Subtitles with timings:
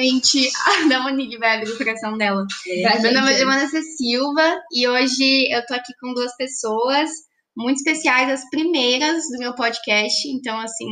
[0.00, 2.46] a da Monique vai abrir o coração dela.
[2.66, 3.82] É, Meu nome é gente, Giovana C.
[3.82, 7.10] Silva e hoje eu tô aqui com duas pessoas
[7.56, 10.28] muito especiais, as primeiras do meu podcast.
[10.28, 10.86] Então, assim,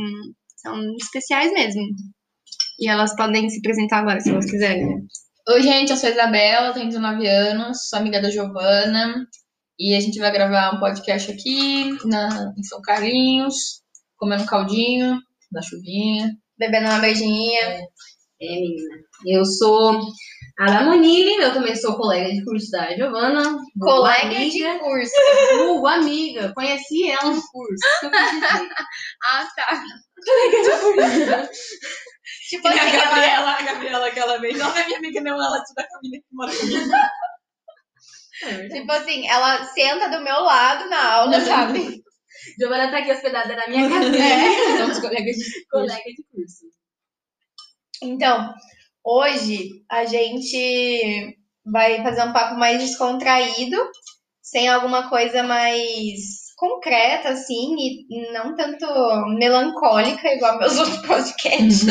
[0.57, 1.81] são especiais mesmo.
[2.79, 5.07] E elas podem se apresentar agora, se elas quiserem.
[5.49, 9.25] Oi, gente, eu sou a Isabela, tenho 19 anos, sou amiga da Giovana.
[9.79, 13.81] E a gente vai gravar um podcast aqui na, em São Carlinhos,
[14.17, 15.19] comendo caldinho,
[15.51, 16.35] na chuvinha.
[16.57, 17.61] Bebendo uma beijinha.
[17.61, 17.81] É,
[18.39, 18.95] menina.
[19.25, 19.99] Eu sou
[20.59, 23.59] a da Monique, eu também sou colega de curso da Giovana.
[23.79, 25.11] Colega amiga, de curso.
[25.57, 26.53] vulgo amiga.
[26.53, 27.75] Conheci ela no curso.
[27.75, 28.69] Isso que eu quis dizer.
[29.23, 29.83] Ah, tá.
[32.49, 33.05] tipo E assim, a ela...
[33.05, 35.99] Gabriela, a Gabriela que ela veio, não é minha amiga, não, ela estuda com a
[36.01, 36.91] menina que mora comigo.
[38.41, 38.69] É.
[38.69, 42.01] Tipo assim, ela senta do meu lado na aula, sabe?
[42.57, 44.17] Giovana tá aqui hospedada na minha cadeira.
[44.17, 44.77] É.
[44.77, 45.67] Somos colegas de curso.
[45.69, 46.78] Colega de curso.
[48.01, 48.53] Então,
[49.03, 53.77] hoje a gente vai fazer um papo mais descontraído,
[54.41, 58.85] sem alguma coisa mais concreta, assim, e não tanto
[59.37, 61.85] melancólica, igual meus outros podcasts.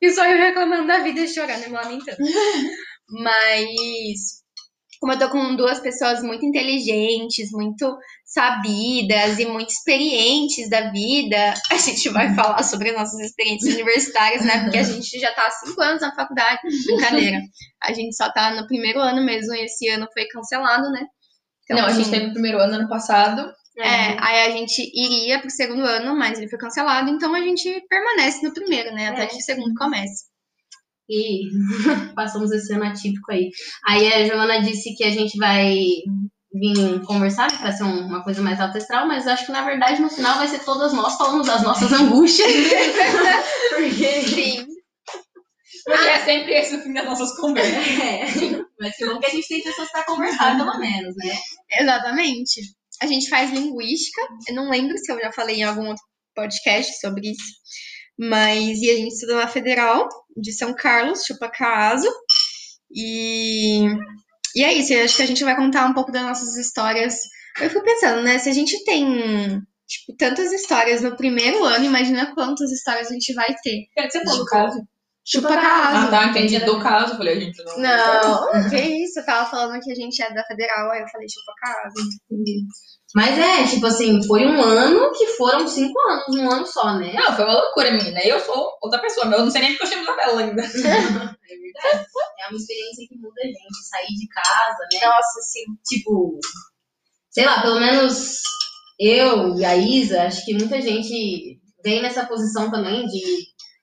[0.00, 2.18] E só eu reclamando da vida e chorando e me lamentando.
[3.08, 4.44] Mas,
[5.00, 11.54] como eu tô com duas pessoas muito inteligentes, muito sabidas e muito experientes da vida,
[11.70, 14.62] a gente vai falar sobre nossas experiências universitárias, né?
[14.62, 16.60] Porque a gente já tá há cinco anos na faculdade.
[16.86, 17.40] Brincadeira.
[17.82, 21.06] A gente só tá no primeiro ano mesmo e esse ano foi cancelado, né?
[21.64, 23.42] Então, não, a gente assim, teve o primeiro ano ano passado.
[23.78, 27.84] é, aí a gente iria pro segundo ano, mas ele foi cancelado, então a gente
[27.88, 29.08] permanece no primeiro, né?
[29.08, 29.26] Até É.
[29.26, 30.24] que o segundo comece.
[31.08, 31.42] E
[32.14, 33.50] passamos esse ano atípico aí.
[33.86, 35.76] Aí a Giovana disse que a gente vai
[36.52, 40.00] vir conversar para ser um- uma coisa mais alta astral, mas acho que na verdade
[40.00, 42.50] no final vai ser todas nós falando das nossas angústias.
[43.70, 44.66] Porque Sim.
[45.84, 47.72] Porque é sempre esse o fim das nossas conversas.
[48.00, 48.24] é,
[48.80, 51.32] mas que bom que a gente tem pessoas para conversar, pelo menos, né?
[51.80, 52.60] Exatamente.
[53.02, 54.20] A gente faz linguística.
[54.48, 56.02] Eu não lembro se eu já falei em algum outro
[56.34, 57.52] podcast sobre isso.
[58.18, 62.08] Mas e a gente estuda na Federal de São Carlos, Chupacaso.
[62.90, 63.86] E,
[64.54, 64.92] e é isso.
[64.92, 67.18] Eu acho que a gente vai contar um pouco das nossas histórias.
[67.60, 68.38] Eu fico pensando, né?
[68.38, 73.32] Se a gente tem tipo, tantas histórias no primeiro ano, imagina quantas histórias a gente
[73.34, 73.86] vai ter.
[73.94, 74.86] Quer dizer, pô, do caso.
[75.28, 76.06] Chupacaso.
[76.06, 76.58] Ah, tá, entendi.
[76.60, 77.14] Do caso.
[77.14, 77.78] Eu falei, a gente não.
[77.78, 79.18] Não, que isso?
[79.18, 81.94] Eu tava falando que a gente é da Federal, aí eu falei Chupacaso.
[83.14, 87.12] Mas é, tipo assim, foi um ano que foram cinco anos, um ano só, né?
[87.14, 88.20] Não, foi uma loucura, menina.
[88.24, 90.62] Eu sou outra pessoa, mas eu não sei nem porque eu chamo Isabela ainda.
[91.48, 92.06] É verdade.
[92.40, 95.06] É uma experiência que muda a gente, sair de casa, né?
[95.06, 95.62] Nossa, sim.
[95.86, 96.38] tipo,
[97.30, 98.40] sei lá, pelo menos
[98.98, 103.22] eu e a Isa, acho que muita gente vem nessa posição também de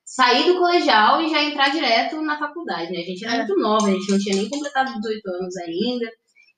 [0.06, 3.00] sair do colegial e já entrar direto na faculdade, né?
[3.00, 3.38] A gente era É.
[3.38, 6.12] muito nova, a gente não tinha nem completado 18 anos ainda.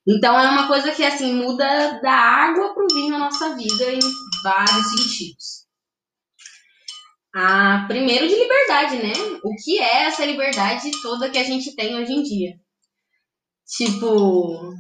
[0.08, 4.00] Então é uma coisa que, assim, muda da água pro vinho na nossa vida em
[4.44, 5.66] vários sentidos.
[7.36, 9.14] Ah, primeiro de liberdade, né?
[9.44, 12.54] O que é essa liberdade toda que a gente tem hoje em dia?
[13.68, 14.74] Tipo,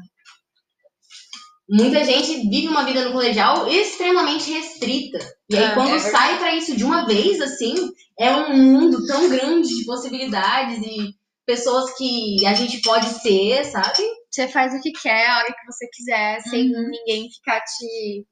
[1.67, 5.17] muita gente vive uma vida no colegial extremamente restrita.
[5.49, 7.73] E aí, Ah, quando é sai pra isso de uma vez, assim,
[8.17, 11.13] é um mundo tão grande de possibilidades e
[11.45, 14.01] pessoas que a gente pode ser, sabe?
[14.35, 18.27] Você faz o que quer, a hora que você quiser, sem ninguém ficar te,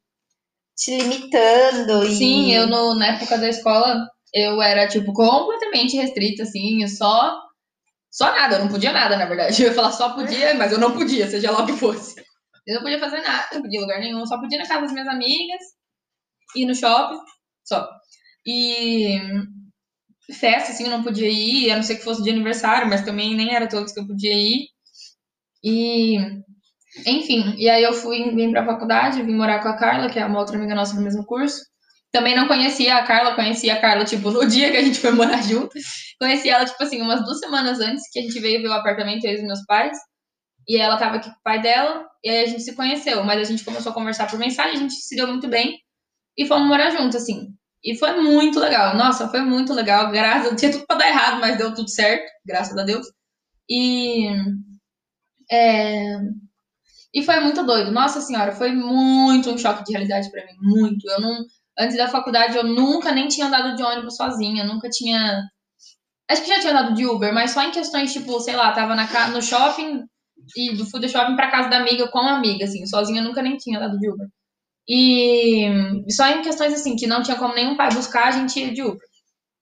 [0.76, 2.04] te limitando.
[2.04, 2.14] E...
[2.14, 7.40] Sim, eu no, na época da escola, eu era, tipo, completamente restrita, assim, eu só.
[8.12, 9.56] Só nada, eu não podia nada, na verdade.
[9.64, 12.22] Eu ia falar só podia, mas eu não podia, seja lá o que fosse.
[12.68, 14.82] Eu não podia fazer nada, não podia em lugar nenhum, só podia ir na casa
[14.82, 15.62] das minhas amigas,
[16.56, 17.20] ir no shopping,
[17.64, 17.90] só.
[18.46, 19.20] E
[20.34, 23.36] festa, assim, eu não podia ir, a não ser que fosse de aniversário, mas também
[23.36, 24.68] nem era todos que eu podia ir.
[25.64, 26.18] E,
[27.06, 30.26] enfim, e aí eu fui, vim pra faculdade, vim morar com a Carla, que é
[30.26, 31.62] uma outra amiga nossa do mesmo curso.
[32.12, 35.12] Também não conhecia a Carla, conhecia a Carla, tipo, no dia que a gente foi
[35.12, 35.72] morar junto.
[36.20, 39.26] Conheci ela, tipo assim, umas duas semanas antes que a gente veio ver o apartamento,
[39.26, 39.98] eu e os meus pais.
[40.68, 43.24] E ela tava aqui com o pai dela, e aí a gente se conheceu.
[43.24, 45.80] Mas a gente começou a conversar por mensagem, a gente se deu muito bem.
[46.38, 47.48] E fomos morar junto, assim.
[47.84, 48.96] E foi muito legal.
[48.96, 50.12] Nossa, foi muito legal.
[50.12, 50.60] Graças.
[50.60, 52.26] Tinha tudo pra dar errado, mas deu tudo certo.
[52.46, 53.06] Graças a Deus.
[53.70, 54.28] E.
[55.54, 56.20] é,
[57.14, 57.92] E foi muito doido.
[57.92, 60.54] Nossa senhora, foi muito um choque de realidade pra mim.
[60.62, 61.10] Muito.
[61.10, 61.46] Eu não.
[61.80, 64.64] Antes da faculdade, eu nunca nem tinha andado de ônibus sozinha.
[64.66, 65.44] Nunca tinha.
[66.30, 68.96] Acho que já tinha andado de Uber, mas só em questões, tipo, sei lá, tava
[68.96, 69.28] na ca...
[69.30, 70.04] no shopping
[70.58, 72.86] e do do shopping pra casa da amiga com a amiga, assim.
[72.86, 74.28] Sozinha eu nunca nem tinha andado de Uber.
[74.88, 75.68] E
[76.12, 78.82] só em questões assim, que não tinha como nenhum pai buscar, a gente ia de
[78.84, 79.00] Uber.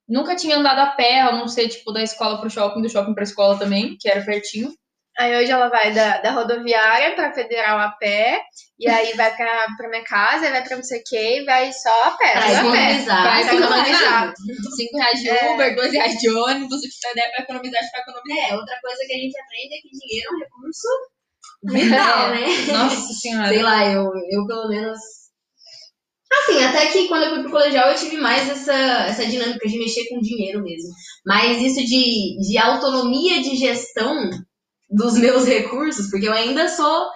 [0.10, 3.14] nunca tinha andado a pé, a não ser, tipo, da escola pro shopping, do shopping
[3.16, 4.72] pra escola também, que era pertinho.
[5.20, 8.42] Aí hoje ela vai da, da rodoviária pra federal a pé,
[8.80, 11.72] e aí vai pra, pra minha casa, vai pra não sei o que, e vai
[11.74, 12.32] só a pé.
[12.32, 13.22] Pra economizar.
[13.22, 14.34] Pra economizar.
[14.76, 15.54] 5 reais de É.
[15.54, 18.52] Uber, 2 reais de ônibus, o que você der pra economizar, pra economizar.
[18.52, 20.88] É, outra coisa que a gente aprende é que dinheiro é um recurso
[21.64, 22.74] vital, né?
[22.74, 23.50] Nossa senhora.
[23.50, 25.00] Sei lá, eu, eu pelo menos.
[26.32, 29.78] Assim, até que quando eu fui pro colegial eu tive mais essa, essa dinâmica de
[29.78, 30.90] mexer com dinheiro mesmo.
[31.26, 34.30] Mas isso de, de autonomia de gestão
[34.92, 37.08] dos meus recursos, porque eu ainda sou,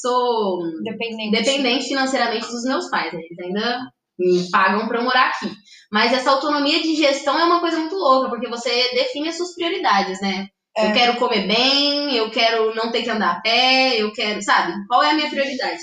[0.00, 1.30] sou Dependente.
[1.32, 3.20] dependente financeiramente dos meus pais, né?
[3.20, 3.78] Eles ainda
[4.18, 5.50] me pagam pra eu morar aqui.
[5.92, 9.54] Mas essa autonomia de gestão é uma coisa muito louca, porque você define as suas
[9.54, 10.46] prioridades, né?
[10.76, 10.88] É.
[10.88, 14.72] Eu quero comer bem, eu quero não ter que andar a pé, eu quero, sabe?
[14.88, 15.80] Qual é a minha prioridade?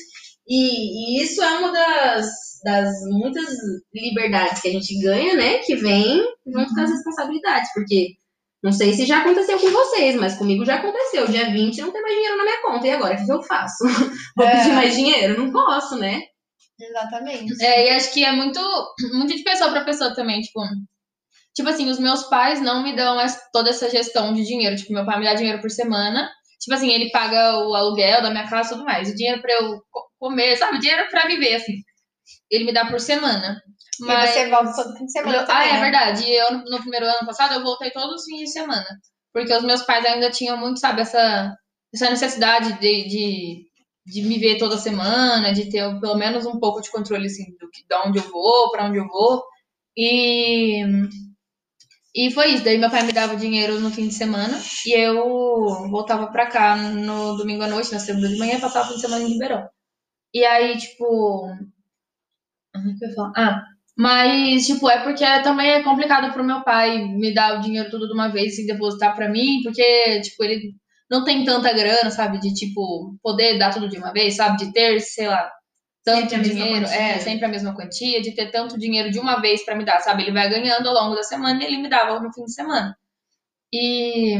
[0.47, 2.27] E, e isso é uma das,
[2.63, 3.47] das muitas
[3.93, 5.59] liberdades que a gente ganha, né?
[5.59, 8.15] Que vem junto com as responsabilidades, porque
[8.63, 11.27] não sei se já aconteceu com vocês, mas comigo já aconteceu.
[11.27, 12.87] Dia 20 não tem mais dinheiro na minha conta.
[12.87, 13.83] E agora, o que eu faço?
[14.37, 14.57] Vou É.
[14.57, 15.43] pedir mais dinheiro?
[15.43, 16.21] Não posso, né?
[16.79, 17.63] Exatamente.
[17.63, 18.59] É, e acho que é muito,
[19.13, 20.59] muito de pessoa pra pessoa também, tipo.
[21.55, 23.17] Tipo assim, os meus pais não me dão
[23.51, 24.75] toda essa gestão de dinheiro.
[24.75, 26.27] Tipo, meu pai me dá dinheiro por semana.
[26.59, 29.09] Tipo assim, ele paga o aluguel da minha casa e tudo mais.
[29.09, 30.79] O dinheiro pra eu co- comer, sabe?
[30.79, 31.73] Dinheiro pra viver, assim.
[32.49, 33.61] Ele me dá por semana.
[34.01, 34.29] Mas...
[34.31, 35.79] E você volta todo fim de semana Eu- também, ah, é né?
[35.81, 36.31] verdade.
[36.31, 38.85] Eu, no- primeiro ano passado, eu voltei todos os fins de semana.
[39.33, 41.53] Porque os meus pais ainda tinham muito, sabe, essa,
[41.93, 43.65] essa necessidade de, de,
[44.05, 47.69] de me ver toda semana, de ter pelo menos um pouco de controle, assim, do
[47.71, 49.43] que, de onde eu vou, pra onde eu vou.
[49.97, 50.83] E,
[52.15, 52.63] e foi isso.
[52.63, 54.55] Daí meu pai me dava dinheiro no fim de semana
[54.85, 58.85] e eu voltava pra cá no domingo à noite, na segunda de manhã, e passava
[58.85, 59.67] o fim de semana em Ribeirão.
[60.33, 61.47] E aí, tipo.
[63.35, 63.63] Ah,
[63.97, 68.07] Mas, tipo, é porque também é complicado pro meu pai me dar o dinheiro tudo
[68.07, 70.73] de uma vez e depositar pra mim, porque, tipo, ele
[71.09, 72.39] não tem tanta grana, sabe?
[72.39, 74.57] De, tipo, poder dar tudo de uma vez, sabe?
[74.57, 75.51] De ter, sei lá,
[76.03, 79.63] tanto Sempre dinheiro, é, sempre a mesma quantia, de ter tanto dinheiro de uma vez
[79.63, 80.23] pra me dar, sabe?
[80.23, 82.97] Ele vai ganhando ao longo da semana e ele me dava no fim de semana.
[83.71, 84.37] E,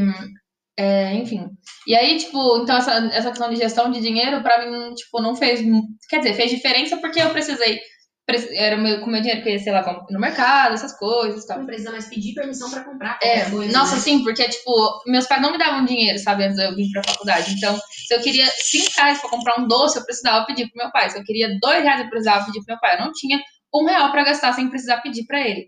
[0.76, 1.48] é, enfim.
[1.86, 5.36] E aí, tipo, então essa, essa questão de gestão de dinheiro, pra mim, tipo, não
[5.36, 5.60] fez.
[6.08, 7.80] Quer dizer, fez diferença porque eu precisei.
[8.26, 10.96] Era o meu, com o meu dinheiro que eu ia, sei lá, no mercado, essas
[10.96, 11.58] coisas e tal.
[11.58, 13.70] Não precisa mais pedir permissão pra comprar É, coisa.
[13.70, 14.00] nossa, né?
[14.00, 14.72] sim, porque, tipo,
[15.06, 17.52] meus pais não me davam dinheiro, sabe, antes de eu vir pra faculdade.
[17.52, 20.90] Então, se eu queria 5 reais pra comprar um doce, eu precisava pedir pro meu
[20.90, 21.10] pai.
[21.10, 22.96] Se eu queria 2 reais, eu precisava pedir pro meu pai.
[22.96, 23.38] Eu não tinha
[23.74, 25.66] um real pra gastar sem precisar pedir pra ele.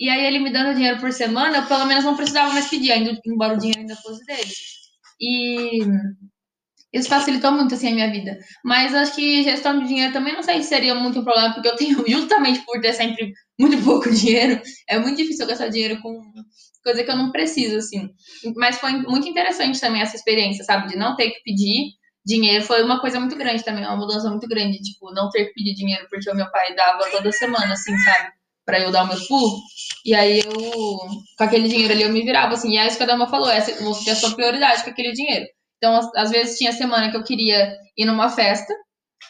[0.00, 2.90] E aí, ele me dando dinheiro por semana, eu pelo menos não precisava mais pedir,
[2.90, 4.50] ainda, embora o dinheiro ainda fosse dele.
[5.20, 5.80] E
[6.92, 8.38] isso facilitou muito, assim, a minha vida.
[8.64, 11.68] Mas acho que gestão de dinheiro também não sei se seria muito um problema, porque
[11.68, 16.00] eu tenho, justamente por ter sempre muito pouco dinheiro, é muito difícil eu gastar dinheiro
[16.00, 16.20] com
[16.82, 18.08] coisa que eu não preciso, assim.
[18.56, 20.88] Mas foi muito interessante também essa experiência, sabe?
[20.88, 21.92] De não ter que pedir
[22.24, 22.64] dinheiro.
[22.64, 24.78] Foi uma coisa muito grande também, uma mudança muito grande.
[24.78, 28.30] Tipo, não ter que pedir dinheiro porque o meu pai dava toda semana, assim, sabe?
[28.64, 29.58] Pra eu dar o meu pulo.
[30.04, 30.52] E aí eu,
[31.36, 32.72] com aquele dinheiro ali, eu me virava, assim.
[32.72, 35.12] E é isso que a Dama falou, essa, você tem a sua prioridade com aquele
[35.12, 35.46] dinheiro.
[35.78, 38.74] Então, às, vezes tinha semana que eu queria ir numa festa.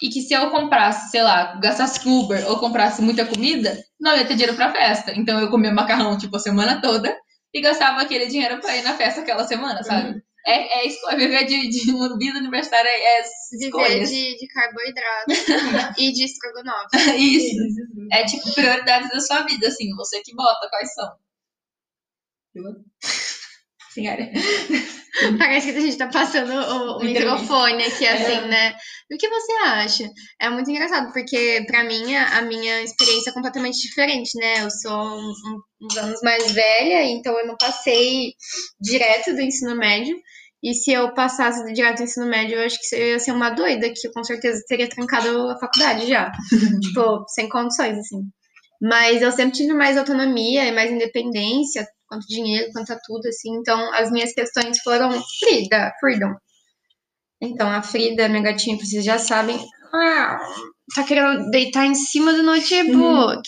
[0.00, 4.16] E que se eu comprasse, sei lá, gastasse com Uber ou comprasse muita comida, não
[4.16, 5.12] ia ter dinheiro pra festa.
[5.16, 7.16] Então eu comia macarrão, tipo, a semana toda
[7.52, 10.22] e gastava aquele dinheiro pra ir na festa aquela semana, sabe?
[10.46, 14.08] É, é escolha, viver de, de uma vida universitária é Viver escolhas.
[14.08, 15.26] de, de carboidrato
[15.98, 16.96] e de estrogonofe.
[17.18, 17.56] Isso.
[18.12, 21.16] É tipo prioridades da sua vida, assim, você que bota quais são.
[23.98, 24.30] Senhora.
[25.38, 28.12] Parece que a gente tá passando o, o microfone aqui, É.
[28.12, 28.74] assim, né?
[29.12, 30.08] O que você acha?
[30.40, 34.62] É muito engraçado, porque pra mim a, minha experiência é completamente diferente, né?
[34.64, 35.32] Eu sou um-
[35.82, 38.32] uns anos mais velha, então eu não passei
[38.80, 40.16] direto do ensino médio.
[40.62, 43.50] E se eu passasse direto do ensino médio, eu acho que eu ia ser uma
[43.50, 46.30] doida, que eu com certeza teria trancado a faculdade já.
[46.82, 48.22] tipo, sem condições, assim.
[48.80, 53.54] Mas eu sempre tive mais autonomia e mais independência, quanto dinheiro, quanto a tudo, assim.
[53.56, 56.34] Então, as minhas questões foram Frida, Freedom.
[57.40, 59.58] Então, a Frida, minha gatinha, vocês já sabem,
[59.94, 60.38] ah,
[60.94, 63.44] tá querendo deitar em cima do notebook.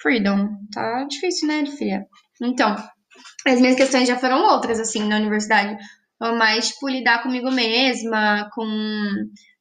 [0.00, 0.48] Freedom.
[0.72, 2.06] Tá difícil, né, filha?
[2.42, 2.74] Então,
[3.46, 5.76] as minhas questões já foram outras, assim, na universidade.
[6.18, 8.66] Foram mais, tipo, lidar comigo mesma, com,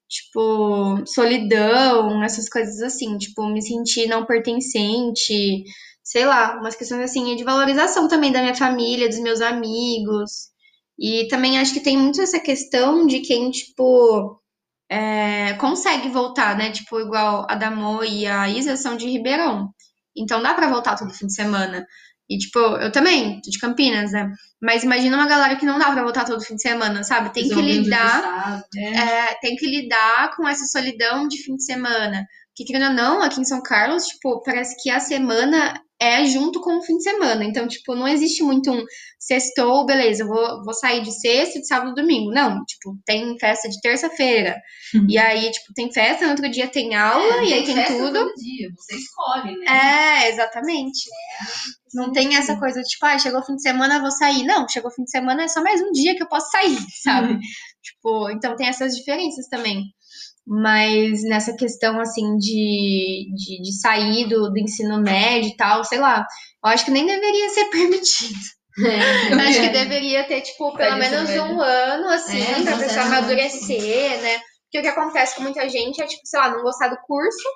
[0.08, 3.18] tipo, solidão, essas coisas assim.
[3.18, 5.64] Tipo, me sentir não pertencente,
[6.04, 10.50] sei lá, umas questões assim, de valorização também da minha família, dos meus amigos.
[10.98, 14.42] E também acho que tem muito essa questão de quem, tipo,
[14.90, 16.72] é, consegue voltar, né?
[16.72, 19.70] Tipo, igual a Damo e a Isa são de Ribeirão.
[20.18, 21.86] Então dá pra voltar todo fim de semana.
[22.30, 24.32] E, tipo, eu também, tô de Campinas, né?
[24.62, 27.34] Mas imagina uma galera que não dá pra voltar todo fim de semana, sabe?
[27.34, 28.64] Tem que lidar, estado.
[28.76, 32.28] é, tem que lidar com essa solidão de fim de semana.
[32.50, 36.62] Porque, querendo ou não, aqui em São Carlos, tipo, parece que a semana é junto
[36.62, 37.44] com o fim de semana.
[37.44, 38.84] Então, tipo, não existe muito um
[39.20, 42.32] sextou, beleza, eu vou, vou sair de sexta, de sábado, domingo.
[42.32, 44.56] Não, tipo, tem festa de terça-feira.
[45.08, 47.94] E aí, tipo, tem festa, no outro dia tem aula, É, e aí tem festa
[47.98, 48.14] tudo.
[48.14, 49.66] todo dia, você escolhe, né?
[50.24, 51.02] É, exatamente.
[51.94, 54.44] Não tem essa coisa de, tipo, ah, chegou o fim de semana, eu vou sair.
[54.44, 56.78] Não, chegou o fim de semana, é só mais um dia que eu posso sair,
[57.04, 57.38] sabe?
[57.84, 59.84] Tipo, então tem essas diferenças também.
[60.52, 66.00] Mas nessa questão, assim, de, de, de sair do, do ensino médio e tal, sei
[66.00, 66.26] lá,
[66.66, 68.40] eu acho que nem deveria ser permitido.
[68.80, 69.34] É.
[69.34, 72.64] Eu acho que deveria ter, tipo, pelo Sai do ensino menos um ano, assim, É,
[72.64, 74.40] pra pessoa amadurecer, né?
[74.64, 77.48] Porque o que acontece com muita gente é, tipo, sei lá, não gostar do curso,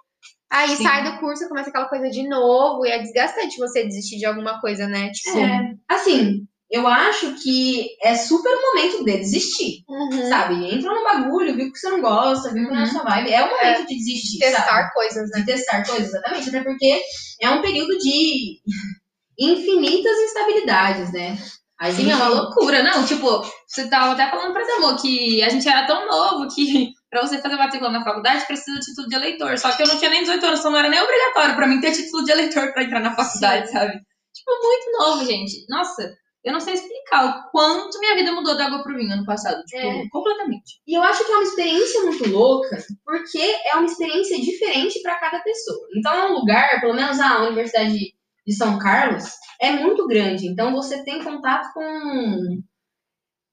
[0.51, 0.83] aí Sim.
[0.83, 4.61] sai do curso, começa aquela coisa de novo, e é desgastante você desistir de alguma
[4.61, 5.09] coisa, né?
[5.11, 10.27] Tipo, É, assim, eu acho que é super o momento de desistir, uhum.
[10.27, 10.73] sabe?
[10.73, 13.31] Entra no bagulho, viu que você não gosta, viu que não é sua vibe.
[13.31, 14.55] É o momento de desistir, sabe?
[14.55, 15.39] testar coisas, né?
[15.41, 16.49] De testar coisas, exatamente.
[16.49, 16.99] Até porque
[17.41, 18.59] é um período de
[19.39, 21.37] infinitas instabilidades, né?
[21.79, 22.81] A Sim, é uma gente- loucura.
[22.83, 23.27] Não, tipo,
[23.67, 27.37] você tava até falando pra Zamor que a gente era tão novo que pra você
[27.39, 29.57] fazer matrícula na faculdade precisa de título de eleitor.
[29.59, 31.79] Só que eu não tinha nem 18 anos, então não era nem obrigatório pra mim
[31.81, 33.91] ter título de eleitor pra entrar na faculdade, sabe?
[33.91, 35.65] Tipo, muito novo, gente.
[35.69, 36.11] Nossa,
[36.43, 39.63] eu não sei explicar o quanto minha vida mudou da água pro vinho ano passado.
[39.65, 40.09] Tipo, É.
[40.09, 40.81] completamente.
[40.87, 45.19] E eu acho que é uma experiência muito louca, porque é uma experiência diferente para
[45.19, 45.87] cada pessoa.
[45.97, 48.13] Então é um lugar, pelo menos a Universidade
[48.45, 49.23] de São Carlos,
[49.61, 50.47] é muito grande.
[50.47, 52.59] Então você tem contato com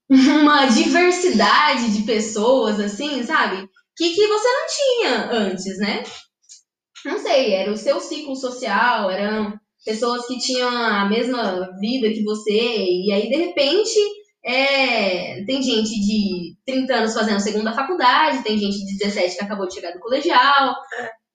[0.09, 3.67] uma diversidade de pessoas, assim, sabe?
[3.95, 6.03] Que, que você não tinha antes, né?
[7.05, 12.23] Não sei, era o seu ciclo social, eram pessoas que tinham a mesma vida que
[12.23, 13.99] você, e aí de repente
[14.43, 19.67] é, tem gente de 30 anos fazendo segunda faculdade, tem gente de 17 que acabou
[19.67, 20.75] de chegar do colegial,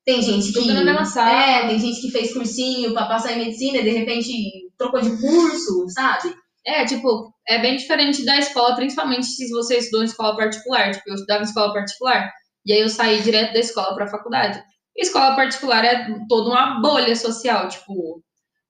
[0.07, 0.61] tem gente que.
[0.61, 1.31] Tudo na mesma sala.
[1.31, 4.33] É, tem gente que fez cursinho pra passar em medicina e de repente
[4.79, 6.33] trocou de curso, sabe?
[6.65, 10.93] É, tipo, é bem diferente da escola, principalmente se você estudou em escola particular.
[10.93, 12.31] Tipo, eu estudava em escola particular.
[12.65, 14.63] E aí eu saí direto da escola pra faculdade.
[14.97, 18.23] E escola particular é toda uma bolha social, tipo,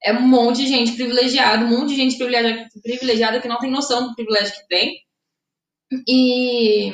[0.02, 2.16] é um monte de gente privilegiada, um monte de gente
[2.82, 4.94] privilegiada, que não tem noção do privilégio que tem.
[6.08, 6.92] E,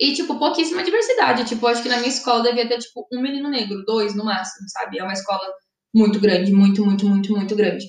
[0.00, 1.44] e, tipo, pouquíssima diversidade.
[1.44, 4.68] Tipo, acho que na minha escola devia ter, tipo, um menino negro, dois no máximo,
[4.68, 4.98] sabe?
[4.98, 5.40] É uma escola
[5.94, 7.86] muito grande, muito, muito, muito, muito grande.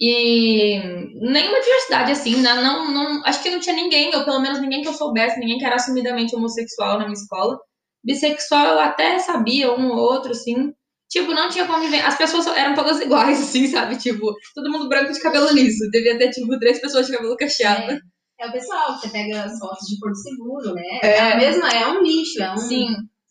[0.00, 0.78] E
[1.14, 2.54] nenhuma diversidade, assim, né?
[2.54, 5.58] não, não, acho que não tinha ninguém, ou pelo menos ninguém que eu soubesse, ninguém
[5.58, 7.58] que era assumidamente homossexual na minha escola.
[8.04, 10.72] Bissexual eu até sabia, um ou outro, assim.
[11.08, 12.06] Tipo, não tinha convivência.
[12.06, 13.96] As pessoas eram todas iguais, assim, sabe?
[13.96, 15.88] Tipo, todo mundo branco de cabelo liso.
[15.90, 17.98] Devia ter, tipo, três pessoas de cabelo cacheado.
[18.40, 21.00] É o pessoal, você pega as fotos de Porto Seguro, né?
[21.02, 21.32] É.
[21.32, 22.56] a mesma, é um nicho, é um.
[22.56, 22.86] Sim,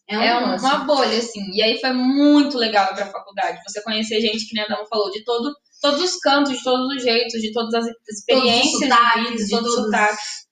[0.09, 1.49] é um é um- uma bolha, assim.
[1.53, 3.59] E aí foi muito legal pra faculdade.
[3.67, 6.93] Você conhecer gente, que nem a Dama falou, de todo, todos os cantos, de todos
[6.95, 10.46] os jeitos, de todas as experiências sotaques, de vida, de de todos os todos- sotaques.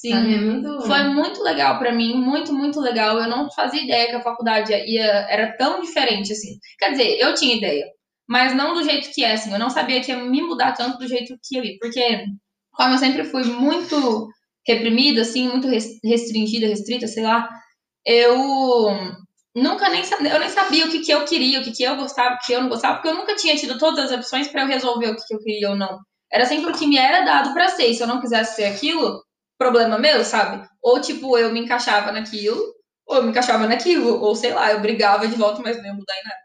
[0.00, 0.10] Sim.
[0.10, 0.34] Sabe?
[0.34, 0.80] É muito.
[0.86, 3.18] Foi muito legal pra mim, muito, muito legal.
[3.18, 6.58] Eu não fazia ideia que a faculdade ia, era tão diferente, assim.
[6.78, 7.84] Quer dizer, eu tinha ideia,
[8.28, 9.52] mas não do jeito que é, assim.
[9.52, 11.76] Eu não sabia que ia me mudar tanto do jeito que eu ia.
[11.80, 12.24] Porque,
[12.72, 14.28] como eu sempre fui muito
[14.66, 17.48] reprimida, assim, muito res- restringida, restrita, sei lá,
[18.06, 18.90] eu
[19.54, 21.96] nunca nem sabia, eu nem sabia o que, que eu queria, o que, que eu
[21.96, 24.62] gostava, o que eu não gostava, porque eu nunca tinha tido todas as opções pra
[24.62, 25.98] eu resolver o que, que eu queria ou não.
[26.32, 27.86] Era sempre o que me era dado pra ser.
[27.88, 29.20] E se eu não quisesse ser aquilo,
[29.60, 30.66] problema meu, sabe?
[30.82, 32.58] Ou tipo, eu me encaixava naquilo,
[33.06, 35.92] ou eu me encaixava naquilo, ou sei lá, eu brigava de volta, mas não ia
[35.92, 36.40] mudar em nada.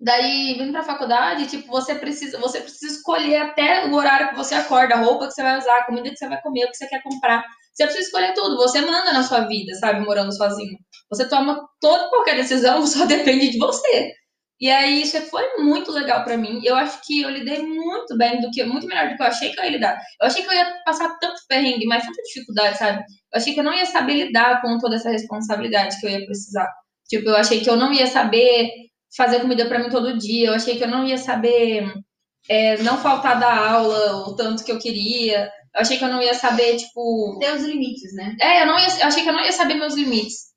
[0.00, 4.54] Daí, vindo pra faculdade, tipo, você precisa, você precisa escolher até o horário que você
[4.54, 6.76] acorda, a roupa que você vai usar, a comida que você vai comer, o que
[6.76, 7.44] você quer comprar.
[7.74, 10.78] Você precisa escolher tudo, você manda na sua vida, sabe, morando sozinho.
[11.10, 14.12] Você toma toda qualquer decisão, só depende de você.
[14.60, 16.60] E aí isso foi muito legal pra mim.
[16.64, 19.52] Eu acho que eu lidei muito bem do que muito melhor do que eu achei
[19.52, 19.98] que eu ia lidar.
[20.20, 22.98] Eu achei que eu ia passar tanto perrengue, mas tanta dificuldade, sabe?
[23.32, 26.26] Eu achei que eu não ia saber lidar com toda essa responsabilidade que eu ia
[26.26, 26.68] precisar.
[27.08, 28.68] Tipo, eu achei que eu não ia saber
[29.16, 30.48] fazer comida pra mim todo dia.
[30.48, 31.92] Eu achei que eu não ia saber
[32.48, 35.50] é, não faltar da aula o tanto que eu queria.
[35.74, 38.34] Eu achei que eu não ia saber, tipo, Tem os limites, né?
[38.40, 40.47] é, eu, não ia, eu achei que eu não ia saber meus limites.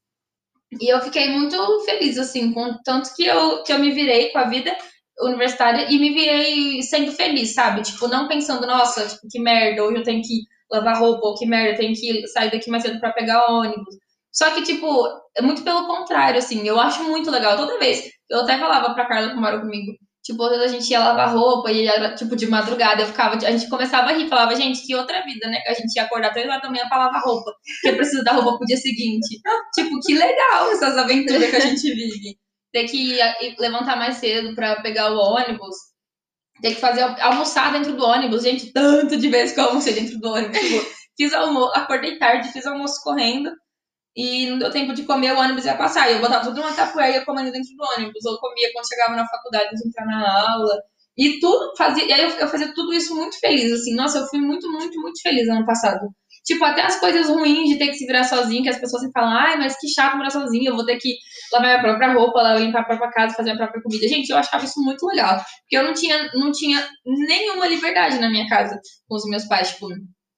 [0.80, 4.40] E eu fiquei muito feliz, assim, com tanto que eu, que eu me virei com
[4.40, 4.76] a vida
[5.20, 7.82] universitária e me virei sendo feliz, sabe?
[7.82, 11.46] Tipo, não pensando, nossa, tipo, que merda, hoje eu tenho que lavar roupa, ou que
[11.46, 13.96] merda, eu tenho que sair daqui mais cedo pra pegar ônibus.
[14.32, 17.58] Só que, tipo, é muito pelo contrário, assim, eu acho muito legal.
[17.58, 19.92] Toda vez, eu até falava pra Carla que mora comigo,
[20.24, 23.02] Tipo, a gente ia lavar roupa e era, tipo, de madrugada.
[23.02, 25.60] Eu ficava, a gente começava a rir, falava, gente, que outra vida, né?
[25.62, 27.52] Que a gente ia acordar três horas da manhã pra lavar roupa.
[27.82, 29.42] Porque precisa da roupa pro dia seguinte.
[29.74, 32.38] tipo, que legal essas aventuras que a gente vive.
[32.72, 33.20] Ter que
[33.60, 35.76] levantar mais cedo pra pegar o ônibus.
[36.62, 38.44] Ter que fazer almoçar dentro do ônibus.
[38.44, 40.58] Gente, tanto de vezes que eu almocei dentro do ônibus.
[40.58, 40.86] Tipo,
[41.18, 43.52] fiz almoço, acordei tarde, fiz almoço correndo
[44.16, 46.10] e não deu tempo de comer, o ônibus ia passar.
[46.10, 48.26] E eu botava tudo numa capoeira e ia comendo dentro do ônibus.
[48.26, 50.82] Ou comia quando chegava na faculdade, antes de entrar na aula.
[51.18, 52.06] E tudo fazia.
[52.06, 53.96] E aí eu, eu fazia tudo isso muito feliz, assim.
[53.96, 56.08] Nossa, eu fui muito, muito, muito feliz ano passado.
[56.44, 59.22] Tipo, até as coisas ruins de ter que se virar sozinho, que as pessoas sempre
[59.22, 61.16] falam, ai, mas que chato morar sozinho, eu vou ter que
[61.54, 64.08] lavar minha própria roupa, limpar a própria casa, fazer a própria comida.
[64.08, 65.38] Gente, eu achava isso muito legal.
[65.38, 69.72] Porque eu não tinha, não tinha nenhuma liberdade na minha casa com os meus pais.
[69.72, 69.88] Tipo,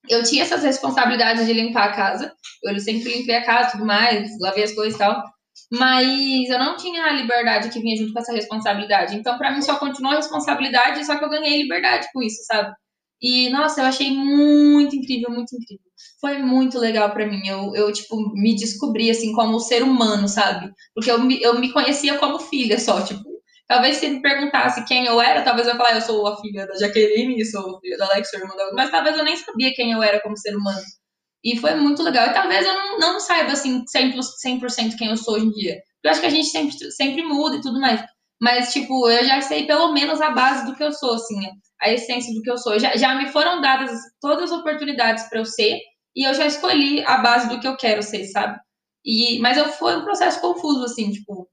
[0.08, 2.32] eu tinha essas responsabilidades de limpar a casa.
[2.62, 5.22] Eu sempre limpei a casa, tudo mais, lavei as coisas e tal.
[5.70, 9.16] Mas eu não tinha a liberdade que vinha junto com essa responsabilidade.
[9.16, 12.72] Então, para mim, só continuou a responsabilidade, só que eu ganhei liberdade com isso, sabe?
[13.20, 15.84] E, nossa, eu achei muito incrível, muito incrível.
[16.20, 17.40] Foi muito legal para mim.
[17.46, 20.72] Eu, eu, tipo, me descobri, assim, como ser humano, sabe?
[20.94, 23.22] Porque eu me, eu me conhecia como filha só, tipo,
[23.66, 26.74] Talvez se ele perguntasse quem eu era, talvez eu falasse, eu sou a filha da
[26.74, 28.72] Jaqueline, sou a filha da Alex, irmã da...
[28.74, 30.82] Mas talvez eu nem sabia quem eu era como ser humano.
[31.42, 32.26] E foi muito legal.
[32.26, 35.78] E talvez eu não, não saiba, assim, 100%, 100 quem eu sou hoje em dia.
[36.02, 38.04] Eu acho que a gente sempre, sempre muda e tudo mais.
[38.40, 41.40] Mas, tipo, eu já sei pelo menos a base do que eu sou, assim,
[41.80, 42.78] a essência do que eu sou.
[42.78, 43.90] Já, já me foram dadas
[44.20, 45.78] todas as oportunidades para eu ser,
[46.14, 48.58] e eu já escolhi a base do que eu quero ser, sabe?
[49.04, 51.48] E, mas eu, foi um processo confuso, assim, tipo,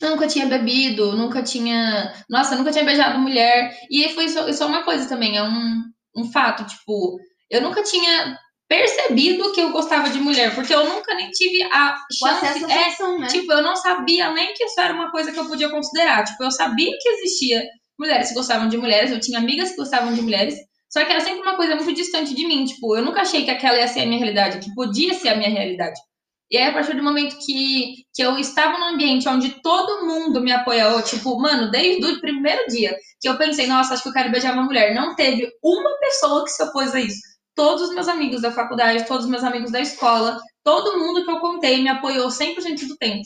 [0.00, 2.12] nunca tinha bebido, nunca tinha.
[2.28, 3.74] Nossa, nunca tinha beijado mulher.
[3.90, 5.82] E foi isso, isso é uma coisa também, é um,
[6.16, 6.64] um fato.
[6.66, 7.18] Tipo,
[7.50, 11.96] eu nunca tinha percebido que eu gostava de mulher, porque eu nunca nem tive a
[12.12, 12.64] chance.
[12.64, 13.26] é, função, né?
[13.28, 16.24] Tipo, eu não sabia nem que isso era uma coisa que eu podia considerar.
[16.24, 17.62] Tipo, eu sabia que existia
[17.98, 20.56] mulheres que gostavam de mulheres, eu tinha amigas que gostavam de mulheres.
[20.90, 22.64] Só que era sempre uma coisa muito distante de mim.
[22.64, 25.36] Tipo, eu nunca achei que aquela ia ser a minha realidade, que podia ser a
[25.36, 26.00] minha realidade.
[26.50, 30.40] E aí, a partir do momento que, que eu estava num ambiente onde todo mundo
[30.40, 34.12] me apoiou, tipo, mano, desde o primeiro dia que eu pensei, nossa, acho que eu
[34.12, 37.20] quero beijar uma mulher, não teve uma pessoa que se opôs a isso.
[37.54, 41.30] Todos os meus amigos da faculdade, todos os meus amigos da escola, todo mundo que
[41.30, 43.22] eu contei me apoiou 100% do tempo.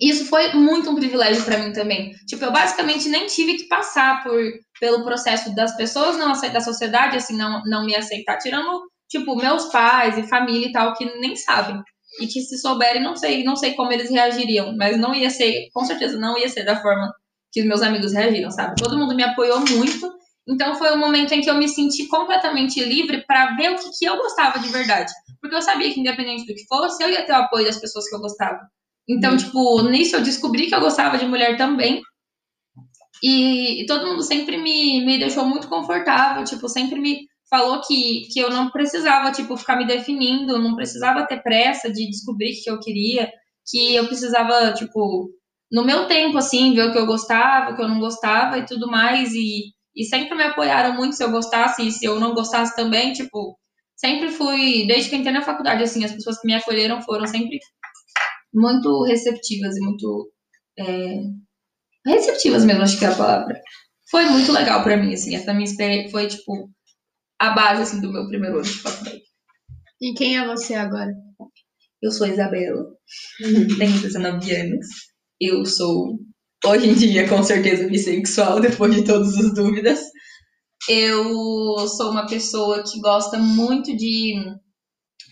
[0.00, 2.12] Isso foi muito um privilégio para mim também.
[2.26, 4.40] Tipo, eu basicamente nem tive que passar por
[4.80, 9.36] pelo processo das pessoas não aceitar, da sociedade assim não não me aceitar, tirando tipo
[9.36, 11.80] meus pais e família e tal que nem sabem
[12.20, 15.68] e que se souberem, não sei, não sei como eles reagiriam, mas não ia ser,
[15.72, 17.12] com certeza não ia ser da forma
[17.52, 18.74] que os meus amigos reagiram, sabe?
[18.76, 20.12] Todo mundo me apoiou muito,
[20.48, 23.90] então foi um momento em que eu me senti completamente livre para ver o que,
[23.98, 27.24] que eu gostava de verdade, porque eu sabia que independente do que fosse, eu ia
[27.24, 28.60] ter o apoio das pessoas que eu gostava.
[29.08, 29.36] Então, uhum.
[29.36, 32.02] tipo, nisso eu descobri que eu gostava de mulher também.
[33.22, 38.26] E, e todo mundo sempre me, me deixou muito confortável, tipo, sempre me falou que,
[38.32, 42.62] que eu não precisava, tipo, ficar me definindo, não precisava ter pressa de descobrir o
[42.62, 43.30] que eu queria,
[43.66, 45.30] que eu precisava, tipo,
[45.70, 48.66] no meu tempo, assim, ver o que eu gostava, o que eu não gostava e
[48.66, 52.34] tudo mais, e, e sempre me apoiaram muito se eu gostasse e se eu não
[52.34, 53.58] gostasse também, tipo,
[53.96, 57.58] sempre fui, desde que entrei na faculdade, assim, as pessoas que me acolheram foram sempre
[58.52, 60.30] muito receptivas e muito
[60.78, 61.22] é,
[62.06, 63.60] receptivas mesmo, acho que é a palavra.
[64.10, 66.70] Foi muito legal para mim, assim, essa minha experiência foi, tipo,
[67.40, 69.22] a base assim, do meu primeiro ano de faculdade.
[70.00, 71.12] E quem é você agora?
[72.02, 72.84] Eu sou Isabela,
[73.78, 74.86] tenho 19 anos.
[75.40, 76.18] Eu sou,
[76.64, 80.00] hoje em dia, com certeza, bissexual, depois de todas as dúvidas.
[80.88, 84.34] Eu sou uma pessoa que gosta muito de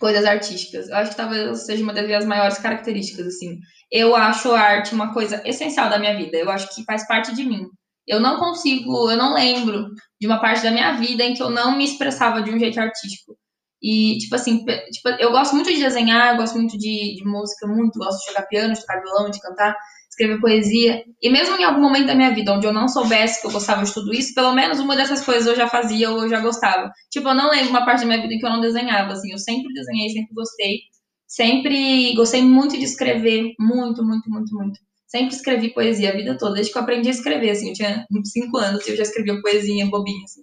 [0.00, 0.88] coisas artísticas.
[0.88, 3.58] Eu acho que talvez seja uma das minhas maiores características, assim.
[3.90, 6.38] Eu acho a arte uma coisa essencial da minha vida.
[6.38, 7.66] Eu acho que faz parte de mim.
[8.06, 9.88] Eu não consigo, eu não lembro
[10.20, 12.80] de uma parte da minha vida em que eu não me expressava de um jeito
[12.80, 13.36] artístico.
[13.82, 17.98] E, tipo assim, tipo, eu gosto muito de desenhar, gosto muito de, de música, muito,
[17.98, 19.74] gosto de jogar piano, de tocar violão, de cantar,
[20.08, 21.04] escrever poesia.
[21.20, 23.82] E mesmo em algum momento da minha vida onde eu não soubesse que eu gostava
[23.82, 26.92] de tudo isso, pelo menos uma dessas coisas eu já fazia ou eu já gostava.
[27.10, 29.32] Tipo, eu não lembro uma parte da minha vida em que eu não desenhava, assim,
[29.32, 30.78] eu sempre desenhei, sempre gostei.
[31.26, 34.80] Sempre gostei muito de escrever, muito, muito, muito, muito
[35.12, 38.06] sempre escrevi poesia a vida toda, desde que eu aprendi a escrever, assim, eu tinha
[38.24, 40.42] cinco anos e eu já escrevia poesia bobinha, assim.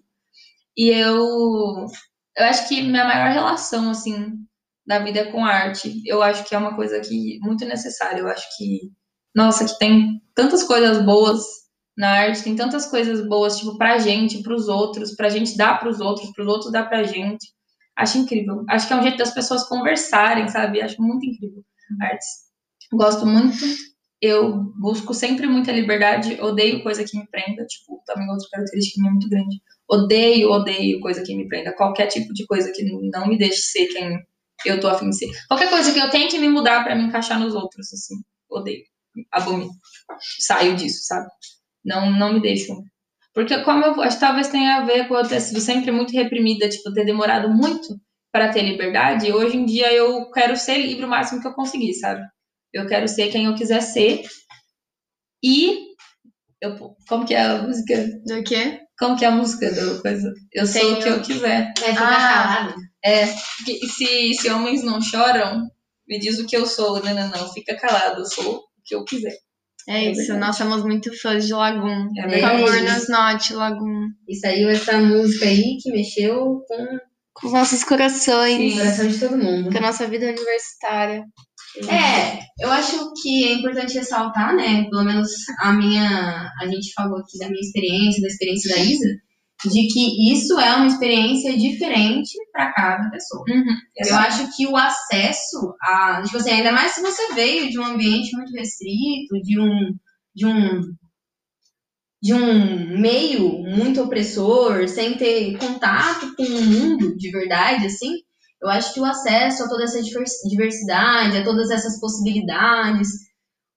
[0.77, 1.17] E eu,
[2.37, 4.35] eu acho que minha maior relação, assim,
[4.85, 6.03] da vida é com arte.
[6.05, 8.19] Eu acho que é uma coisa que muito necessária.
[8.19, 8.91] Eu acho que,
[9.35, 11.43] nossa, que tem tantas coisas boas
[11.97, 15.99] na arte, tem tantas coisas boas, tipo, pra gente, pros outros, pra gente dar pros
[15.99, 17.47] outros, pros outros dar pra gente.
[17.97, 18.63] Acho incrível.
[18.69, 20.79] Acho que é um jeito das pessoas conversarem, sabe?
[20.81, 21.63] Acho muito incrível
[22.01, 22.27] artes.
[22.93, 23.57] Gosto muito
[24.21, 29.11] eu busco sempre muita liberdade, odeio coisa que me prenda, tipo, também outra característica minha
[29.11, 29.61] muito grande.
[29.89, 33.87] Odeio, odeio coisa que me prenda, qualquer tipo de coisa que não me deixe ser
[33.87, 34.19] quem
[34.65, 35.29] eu tô afim de ser.
[35.47, 38.15] Qualquer coisa que eu tente me mudar para me encaixar nos outros, assim,
[38.49, 38.83] odeio,
[39.31, 39.71] abomino.
[40.39, 41.27] Saio disso, sabe?
[41.83, 42.73] Não, não me deixo.
[43.33, 46.67] Porque como eu acho talvez tenha a ver com eu ter sido sempre muito reprimida,
[46.67, 47.99] tipo, ter demorado muito
[48.31, 51.93] para ter liberdade, hoje em dia eu quero ser livre o máximo que eu conseguir,
[51.95, 52.21] sabe?
[52.73, 54.23] Eu quero ser quem eu quiser ser.
[55.43, 55.79] E
[56.61, 56.77] eu,
[57.07, 57.95] como que é a música?
[58.25, 58.79] Do quê?
[58.97, 60.33] Como que é a música do coisa?
[60.53, 61.73] Eu sou Tenho- o que eu quiser.
[61.77, 62.33] É, fica Ah.
[62.65, 62.75] calado.
[63.03, 65.61] É, se, se homens não choram,
[66.07, 67.01] me diz o que eu sou.
[67.03, 67.53] Não, não, não.
[67.53, 69.33] Fica calado, eu sou o que eu quiser.
[69.87, 70.39] É É isso, verdade.
[70.41, 72.09] nós somos muito fãs de Lagoon.
[72.17, 74.07] É Por favor, nos note, Lagoon.
[74.27, 76.99] E saiu essa música aí que mexeu com
[77.33, 79.71] Com os nossos corações, o coração de todo mundo.
[79.71, 81.23] com a nossa vida universitária.
[81.77, 84.83] É, eu acho que é importante ressaltar, né?
[84.89, 85.29] Pelo menos
[85.59, 86.51] a minha.
[86.59, 89.09] A gente falou aqui da minha experiência, da experiência da Isa,
[89.65, 93.43] de que isso é uma experiência diferente para cada pessoa.
[93.97, 96.21] Eu acho que o acesso a.
[96.23, 99.93] Tipo assim, ainda mais se você veio de um ambiente muito restrito, de um.
[100.35, 100.81] De um
[102.21, 108.17] de um meio muito opressor, sem ter contato com o mundo de verdade, assim,
[108.61, 113.09] eu acho que o acesso a toda essa divers- diversidade, a todas essas possibilidades,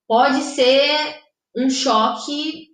[0.08, 1.16] pode ser
[1.56, 2.68] um choque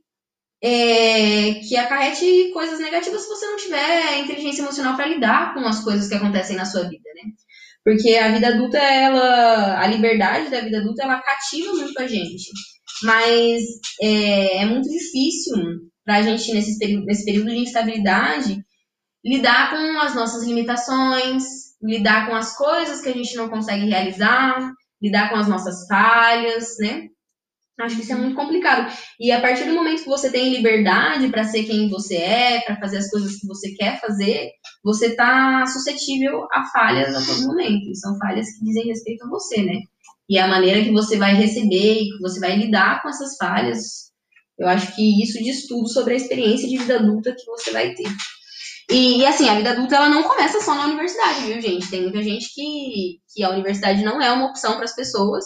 [0.63, 5.83] é, que acarrete coisas negativas se você não tiver inteligência emocional para lidar com as
[5.85, 7.33] coisas que acontecem na sua vida, né?
[7.85, 12.51] Porque a vida adulta, ela, a liberdade da vida adulta, ela cativa muito a gente.
[13.05, 13.63] Mas
[14.03, 15.57] é, é muito difícil
[16.05, 18.59] para a gente, nesse nesse período de instabilidade,
[19.25, 21.45] lidar com as nossas limitações,
[21.83, 26.77] lidar com as coisas que a gente não consegue realizar, lidar com as nossas falhas,
[26.81, 27.09] né?
[27.81, 28.93] Acho que isso é muito complicado.
[29.21, 32.77] E a partir do momento que você tem liberdade para ser quem você é, para
[32.77, 34.51] fazer as coisas que você quer fazer,
[34.83, 37.89] você tá suscetível a falhas a todo momento.
[37.89, 39.81] E são falhas que dizem respeito a você, né?
[40.29, 44.11] E a maneira que você vai receber e que você vai lidar com essas falhas,
[44.59, 47.95] eu acho que isso diz tudo sobre a experiência de vida adulta que você vai
[47.95, 48.11] ter.
[48.91, 51.91] E, e, assim, a vida adulta ela não começa só na universidade, viu, gente?
[51.91, 55.45] Tem muita gente que, que a universidade não é uma opção para as pessoas.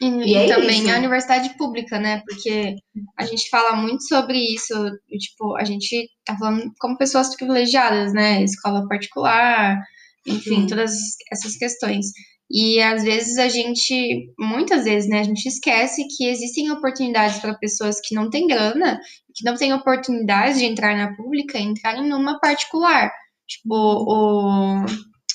[0.00, 0.90] E, E é também isso.
[0.94, 2.22] a universidade pública, né?
[2.28, 2.76] Porque
[3.18, 4.74] a gente fala muito sobre isso,
[5.18, 8.42] tipo, a gente tá falando como pessoas privilegiadas, né?
[8.44, 9.80] Escola particular,
[10.26, 10.92] enfim, todas
[11.32, 12.06] essas questões.
[12.50, 17.58] E às vezes a gente, muitas vezes, né, a gente esquece que existem oportunidades para
[17.58, 19.00] pessoas que não têm grana,
[19.34, 23.10] que não têm oportunidade de entrar na pública, entrarem numa particular.
[23.48, 24.86] Tipo, o.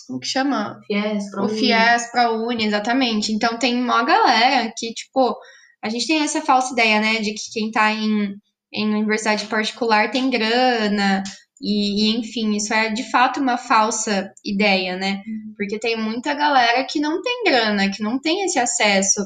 [0.07, 0.79] Como que chama?
[0.87, 3.31] Fies, O FIES para Uni, exatamente.
[3.31, 5.37] Então tem uma galera que, tipo,
[5.81, 8.35] a gente tem essa falsa ideia, né, de que quem tá em,
[8.73, 11.23] em universidade particular tem grana,
[11.61, 15.21] e, e, enfim, isso é de fato uma falsa ideia, né?
[15.55, 19.21] Porque tem muita galera que não tem grana, que não tem esse acesso.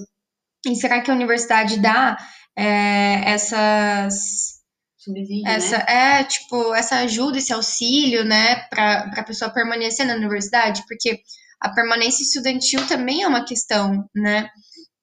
[0.68, 2.18] E será que a universidade dá
[2.58, 4.56] é, essas
[4.98, 5.86] Subsídio, essa né?
[5.88, 11.22] é tipo essa ajuda, esse auxílio, né, para a pessoa permanecer na universidade, porque
[11.62, 14.50] a permanência estudantil também é uma questão, né?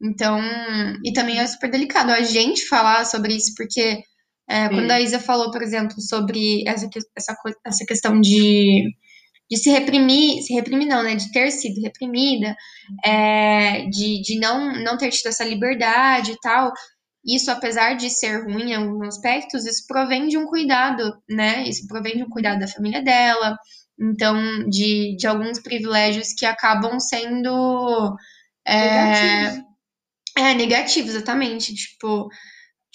[0.03, 0.41] Então,
[1.05, 4.03] e também é super delicado a gente falar sobre isso, porque
[4.49, 8.85] é, quando a Isa falou, por exemplo, sobre essa, essa, essa questão de,
[9.51, 12.55] de se reprimir, se reprimir não, né, de ter sido reprimida,
[13.05, 16.73] é, de, de não, não ter tido essa liberdade e tal,
[17.25, 21.63] isso, apesar de ser ruim em alguns aspectos, isso provém de um cuidado, né?
[21.69, 23.57] Isso provém de um cuidado da família dela,
[23.99, 28.17] então, de, de alguns privilégios que acabam sendo.
[28.67, 29.65] É, Negativos.
[30.37, 31.75] é, negativos, exatamente.
[31.75, 32.29] Tipo,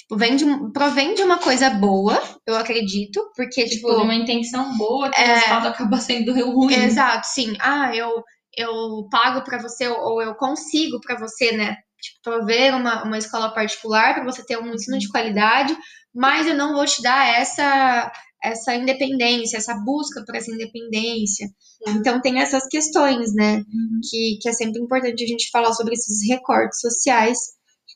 [0.08, 4.02] tipo vem de, provém de uma coisa boa, eu acredito, porque, Tipo, tipo.
[4.04, 5.24] uma intenção boa que É.
[5.26, 6.74] o resultado acaba sendo ruim.
[6.74, 7.56] Exato, sim.
[7.60, 8.24] Ah, eu,
[8.56, 11.76] eu pago pra você, ou eu consigo pra você, né?
[12.02, 15.76] Tipo, prover uma, uma escola particular pra você ter um ensino de qualidade,
[16.15, 18.12] mas eu não vou te dar essa,
[18.43, 21.48] essa independência, essa busca por essa independência.
[21.88, 23.62] Então tem essas questões, né?
[24.10, 27.38] Que, que é sempre importante a gente falar sobre esses recortes sociais.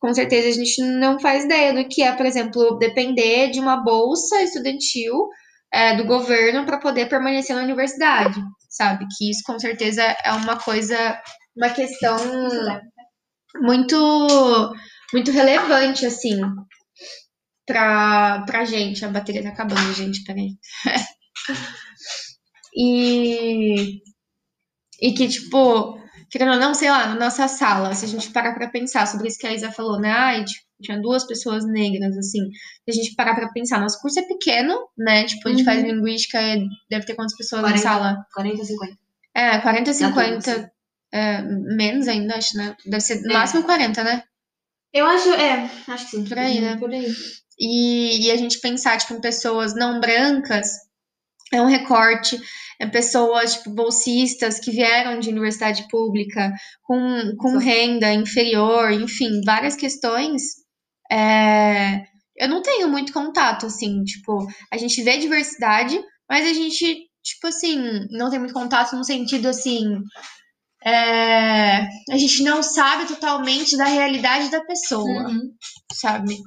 [0.02, 3.78] Com certeza a gente não faz ideia do que é, por exemplo, depender de uma
[3.78, 5.30] bolsa estudantil
[5.72, 9.06] é, do governo para poder permanecer na universidade, sabe?
[9.16, 11.22] Que isso com certeza é uma coisa,
[11.56, 12.18] uma questão
[13.62, 14.74] muito,
[15.14, 16.42] muito relevante, assim,
[17.66, 19.06] pra, pra gente.
[19.06, 20.58] A bateria tá acabando, gente, peraí.
[22.76, 24.02] e,
[25.00, 28.54] e que, tipo, querendo ou não, sei lá, na nossa sala, se a gente parar
[28.56, 30.10] pra pensar sobre isso que a Isa falou, né?
[30.12, 32.50] Ai, tipo, tinha duas pessoas negras, assim.
[32.52, 35.26] Se a gente parar pra pensar, nosso curso é pequeno, né?
[35.26, 36.40] Tipo, a gente faz linguística,
[36.90, 37.78] deve ter quantas pessoas 40.
[37.78, 38.26] na sala?
[38.34, 38.98] 40, 50.
[39.36, 40.72] É, 40, Na turma, 50.
[41.14, 42.76] É, menos ainda, acho, né?
[42.86, 43.34] Deve ser no É.
[43.34, 44.24] máximo 40, né?
[44.94, 46.24] Eu acho, é, acho que sim.
[46.26, 46.78] Por aí, né?
[46.78, 47.14] Por aí.
[47.60, 50.70] E, e a gente pensar, tipo, em pessoas não brancas
[51.54, 52.40] é um recorte,
[52.80, 56.52] é pessoas, tipo, bolsistas que vieram de universidade pública
[56.84, 60.42] com, com renda inferior, enfim, várias questões.
[61.12, 62.04] É,
[62.38, 67.48] eu não tenho muito contato, assim, tipo, a gente vê diversidade, mas a gente, tipo
[67.48, 69.84] assim, não tem muito contato no sentido, assim,
[70.84, 75.52] é, a gente não sabe totalmente da realidade da pessoa, Uhum.
[75.94, 76.38] sabe?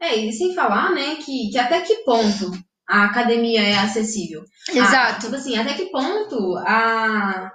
[0.00, 2.50] É, e sem falar, né, que, que até que ponto
[2.90, 4.42] a academia é acessível.
[4.70, 5.20] Ah, Exato.
[5.20, 7.50] tipo assim, até que ponto a,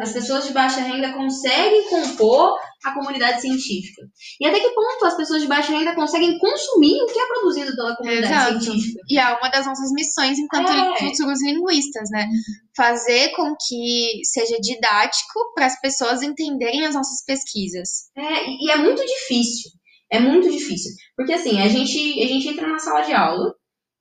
[0.00, 4.02] as pessoas de baixa renda conseguem compor a comunidade científica.
[4.40, 7.74] E até que ponto as pessoas de baixa renda conseguem consumir o que é produzido
[7.74, 8.64] pela comunidade Exato.
[8.64, 9.00] científica.
[9.10, 10.96] E é uma das nossas missões enquanto É.
[10.98, 12.28] futuros linguistas, né?
[12.76, 18.10] Fazer com que seja didático para as pessoas entenderem as nossas pesquisas.
[18.16, 19.70] É, e e é muito difícil.
[20.10, 20.92] É muito difícil.
[21.16, 23.52] Porque assim, a gente, a gente entra na sala de aula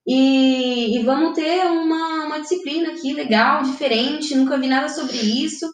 [0.07, 5.69] e, e vamos ter uma, uma disciplina aqui legal, diferente, nunca vi nada sobre isso.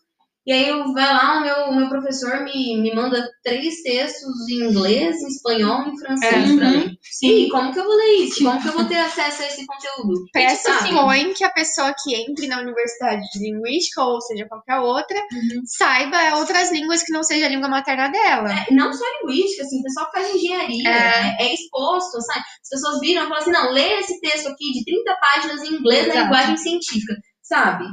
[0.46, 4.70] E aí eu vai lá, o meu, meu professor me, me manda três textos em
[4.70, 6.56] inglês, em espanhol e em francês É.
[6.58, 6.78] pra Uhum.
[6.80, 6.98] mim.
[7.24, 8.44] E como que eu vou ler isso?
[8.44, 10.26] Como que eu vou ter acesso a esse conteúdo?
[10.34, 15.62] Pressupõe que a pessoa que entre na universidade de linguística, ou seja, qualquer outra, Uhum.
[15.66, 18.50] saiba outras línguas que não seja a língua materna dela.
[18.52, 21.38] É, não só linguística, assim, o pessoal que faz engenharia É.
[21.40, 22.40] é, é exposto, sabe?
[22.62, 25.76] As pessoas viram e falam assim, não, lê esse texto aqui de 30 páginas em
[25.76, 26.24] inglês na Exato.
[26.26, 27.86] linguagem científica, sabe?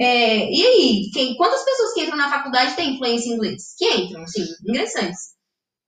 [0.00, 3.74] É, e aí, quem, quantas pessoas que entram na faculdade têm influência em inglês?
[3.78, 5.34] Que entram, assim, ingressantes.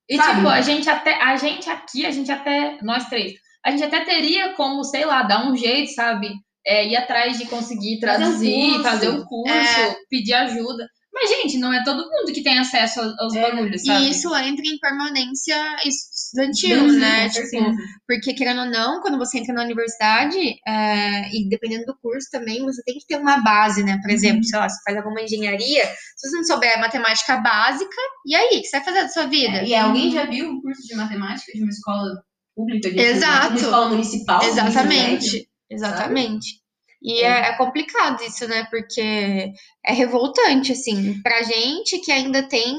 [0.09, 0.37] E Sabe?
[0.37, 4.03] tipo, a gente até, a gente aqui, a gente até, nós três, a gente até
[4.05, 6.31] teria como, sei lá, dar um jeito, sabe?
[6.65, 8.83] É, ir atrás de conseguir Fazer um traduzir, curso.
[8.83, 9.95] fazer um curso, É.
[10.09, 10.87] pedir ajuda.
[11.29, 14.05] Gente, não é todo mundo que tem acesso aos, É, bagulhos, sabe?
[14.05, 17.23] E isso entra em permanência estudantil, Estudantil, né?
[17.23, 17.77] com Tipo, certeza.
[18.07, 20.37] Porque, querendo ou não, quando você entra na universidade,
[20.67, 23.99] é, e dependendo do curso também, você tem que ter uma base, né?
[24.01, 28.35] Por exemplo, sei lá, você faz alguma engenharia, se você não souber matemática básica, e
[28.35, 28.47] aí?
[28.57, 29.63] O que você vai fazer da sua vida?
[29.63, 32.09] E alguém já viu o curso de matemática de uma escola
[32.55, 32.89] pública?
[32.91, 33.49] De Exato.
[33.49, 34.43] Uma escola municipal?
[34.43, 35.47] Exatamente.
[35.69, 36.59] Exatamente.
[37.01, 38.65] E é, é complicado isso, né?
[38.69, 39.53] Porque
[39.85, 42.75] é revoltante, assim, pra gente que ainda tem,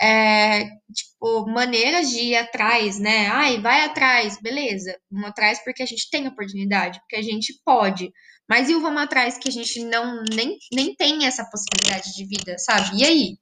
[0.00, 3.28] é, tipo, maneiras de ir atrás, né?
[3.28, 4.98] Ai, vai atrás, beleza.
[5.10, 8.10] Vamos atrás porque a gente tem oportunidade, porque a gente pode.
[8.48, 12.24] Mas e o vamos atrás que a gente não nem, nem tem essa possibilidade de
[12.26, 12.98] vida, sabe?
[12.98, 13.36] E aí?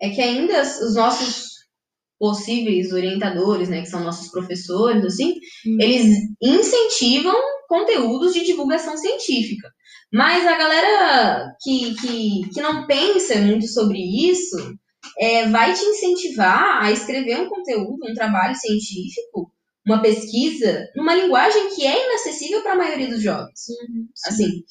[0.00, 1.50] é que ainda os nossos
[2.18, 5.34] possíveis orientadores, né, que são nossos professores, assim,
[5.80, 7.34] eles incentivam
[7.70, 9.70] conteúdos de divulgação científica.
[10.12, 14.56] Mas a galera que, que, que não pensa muito sobre isso
[15.16, 19.52] é, vai te incentivar a escrever um conteúdo, um trabalho científico,
[19.86, 23.60] uma pesquisa, numa linguagem que é inacessível para a maioria dos jovens.
[24.26, 24.64] Assim.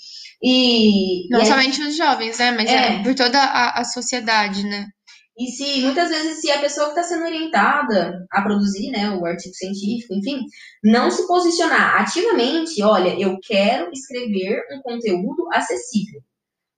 [0.44, 2.52] E, Não e somente os jovens, né?
[2.52, 3.04] Mas é, É.
[3.04, 4.88] por toda a, a sociedade, né?
[5.40, 9.26] E se muitas vezes se a pessoa que está sendo orientada a produzir, né, o
[9.26, 10.42] artigo científico, enfim,
[10.84, 16.22] não se posicionar ativamente, olha, eu quero escrever um conteúdo acessível.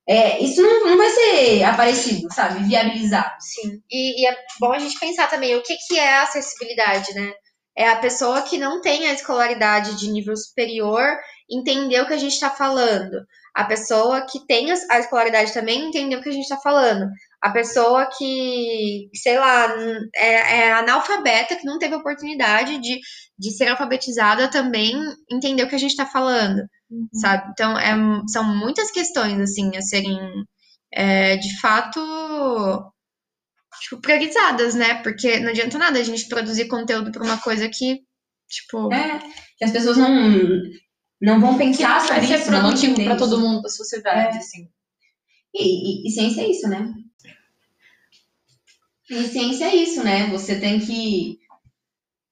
[0.08, 3.34] É, isso não, não vai ser aparecido, sabe, viabilizado.
[3.40, 3.80] Sim.
[3.90, 7.32] E, e é bom a gente pensar também o que, que é a acessibilidade, né?
[7.76, 11.04] É a pessoa que não tem a escolaridade de nível superior
[11.50, 13.24] entender o que a gente está falando.
[13.54, 17.06] A pessoa que tem a escolaridade também entender o que a gente está falando.
[17.42, 19.74] A pessoa que, sei lá,
[20.14, 23.00] é, é analfabeta, que não teve oportunidade de,
[23.38, 24.94] de ser alfabetizada também
[25.30, 26.62] entender o que a gente está falando,
[27.14, 27.50] sabe?
[27.52, 27.94] Então, é,
[28.28, 30.18] são muitas questões, assim, a serem,
[30.92, 32.00] é, de fato,
[33.82, 35.02] tipo, priorizadas, né?
[35.02, 38.00] Porque não adianta nada a gente produzir conteúdo para uma coisa que,
[38.48, 39.18] tipo, É,
[39.58, 40.10] que as pessoas não,
[41.20, 43.16] não vão pensar sobre isso, não vão produtivo isso.
[43.18, 44.68] todo mundo da sociedade, assim.
[45.54, 46.92] E, e- e ciência é isso, né?
[49.12, 50.26] E ciência é isso, né?
[50.28, 51.38] Você tem que.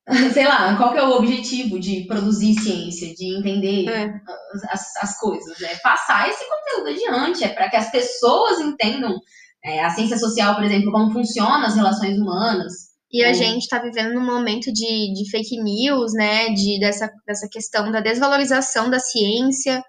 [0.32, 4.10] Sei lá, qual que é o objetivo de produzir ciência, de entender É.
[4.70, 5.60] as, as coisas?
[5.60, 9.20] É passar esse conteúdo adiante, é para que as pessoas entendam
[9.62, 12.89] é, a ciência social, por exemplo, como funcionam as relações humanas.
[13.12, 13.34] E a Hum.
[13.34, 16.48] gente está vivendo num momento de, de fake news, né?
[16.50, 19.82] De, dessa, dessa questão da desvalorização da ciência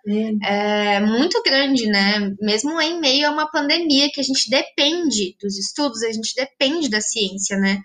[0.43, 2.33] é muito grande, né?
[2.41, 6.89] Mesmo em meio a uma pandemia que a gente depende dos estudos, a gente depende
[6.89, 7.79] da ciência, né?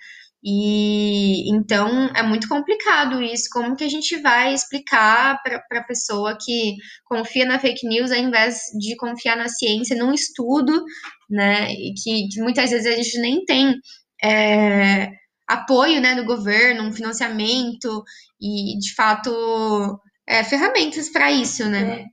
[0.44, 3.48] E então é muito complicado isso.
[3.52, 8.18] Como que a gente vai explicar para a pessoa que confia na fake news ao
[8.18, 10.84] invés de confiar na ciência, num estudo,
[11.28, 11.72] né?
[11.72, 13.74] E que, que muitas vezes a gente nem tem
[14.22, 15.10] é,
[15.46, 18.02] apoio né, do governo, um financiamento
[18.40, 22.06] e, de fato, é, ferramentas para isso, né?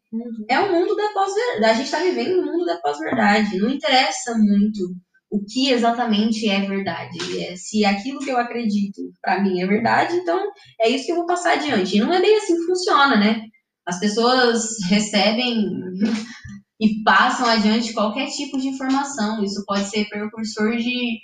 [0.50, 1.66] É, é o mundo da pós-verdade.
[1.66, 3.58] A gente está vivendo no mundo da pós-verdade.
[3.58, 4.96] Não interessa muito
[5.32, 7.18] o que exatamente é verdade.
[7.44, 10.40] É, se aquilo que eu acredito para mim é verdade, então
[10.80, 11.98] é isso que eu vou passar adiante.
[11.98, 13.42] E não é bem assim que funciona, né?
[13.84, 15.72] As pessoas recebem
[16.80, 19.44] e passam adiante qualquer tipo de informação.
[19.44, 21.20] Isso pode ser precursor de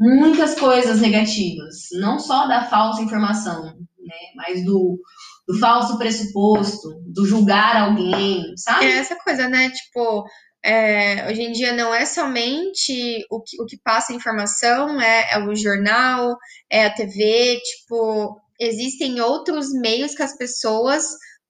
[0.00, 4.16] muitas coisas negativas, não só da falsa informação, né?
[4.34, 4.98] Mas do
[5.46, 8.86] do falso pressuposto, do julgar alguém, sabe?
[8.86, 9.68] É essa coisa, né?
[9.70, 10.24] Tipo,
[10.64, 15.32] é, hoje em dia não é somente o que, o que passa a informação, é,
[15.32, 16.36] é o jornal,
[16.70, 21.04] é a TV, tipo, existem outros meios que as pessoas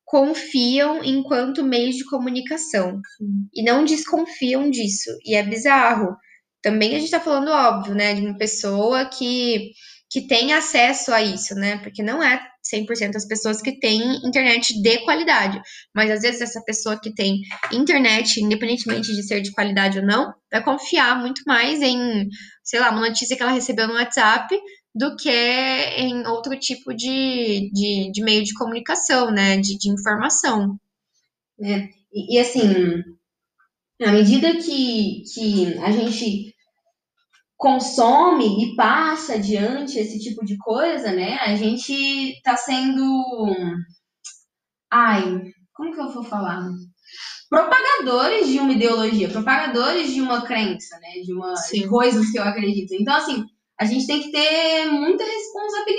[0.04, 3.00] confiam enquanto meios de comunicação
[3.54, 5.10] e não desconfiam disso.
[5.24, 6.16] E é bizarro.
[6.62, 9.70] Também a gente tá falando, óbvio, né, de uma pessoa que,
[10.10, 11.78] que tem acesso a isso, né?
[11.78, 12.40] Porque não é
[12.74, 15.60] 100% das pessoas que têm internet de qualidade.
[15.94, 17.40] Mas às vezes essa pessoa que tem
[17.72, 22.28] internet, independentemente de ser de qualidade ou não, vai confiar muito mais em,
[22.62, 24.54] sei lá, uma notícia que ela recebeu no WhatsApp
[24.94, 29.56] do que em outro tipo de, de, de meio de comunicação, né?
[29.56, 30.76] De, de informação.
[31.62, 33.02] É, e, e assim,
[34.04, 36.54] à medida que, que a gente
[37.56, 41.36] consome e passa adiante esse tipo de coisa, né?
[41.40, 43.54] A gente está sendo.
[44.90, 45.42] Ai,
[45.74, 46.66] como que eu vou falar?
[47.50, 51.20] Propagadores de uma ideologia, propagadores de uma crença, né?
[51.22, 52.94] De uma de coisas que eu acredito.
[52.94, 53.44] Então, assim,
[53.78, 55.24] a gente tem que ter muita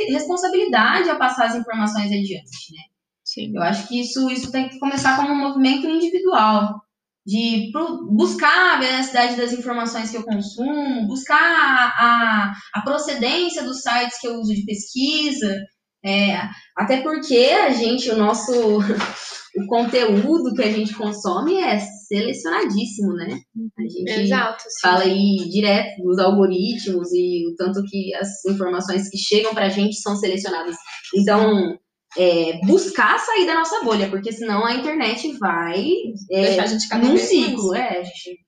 [0.09, 2.83] responsabilidade a passar as informações adiante, né?
[3.23, 3.55] Sim.
[3.55, 6.81] Eu acho que isso, isso tem que começar como um movimento individual
[7.25, 7.71] de
[8.09, 14.27] buscar a veracidade das informações que eu consumo, buscar a, a procedência dos sites que
[14.27, 15.55] eu uso de pesquisa,
[16.03, 16.35] é,
[16.75, 18.51] até porque a gente, o nosso,
[19.55, 23.39] o conteúdo que a gente consome é selecionadíssimo, né?
[23.77, 29.17] A gente Exato, fala aí direto dos algoritmos e o tanto que as informações que
[29.17, 30.75] chegam para a gente são selecionadas.
[31.15, 31.77] Então,
[32.17, 35.85] é, buscar sair da nossa bolha, porque senão a internet vai
[36.31, 38.39] é, deixar a gente cada num ciclo, é, a gente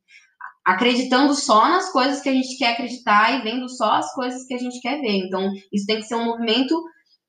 [0.65, 4.53] acreditando só nas coisas que a gente quer acreditar e vendo só as coisas que
[4.53, 5.25] a gente quer ver.
[5.25, 6.81] Então, isso tem que ser um movimento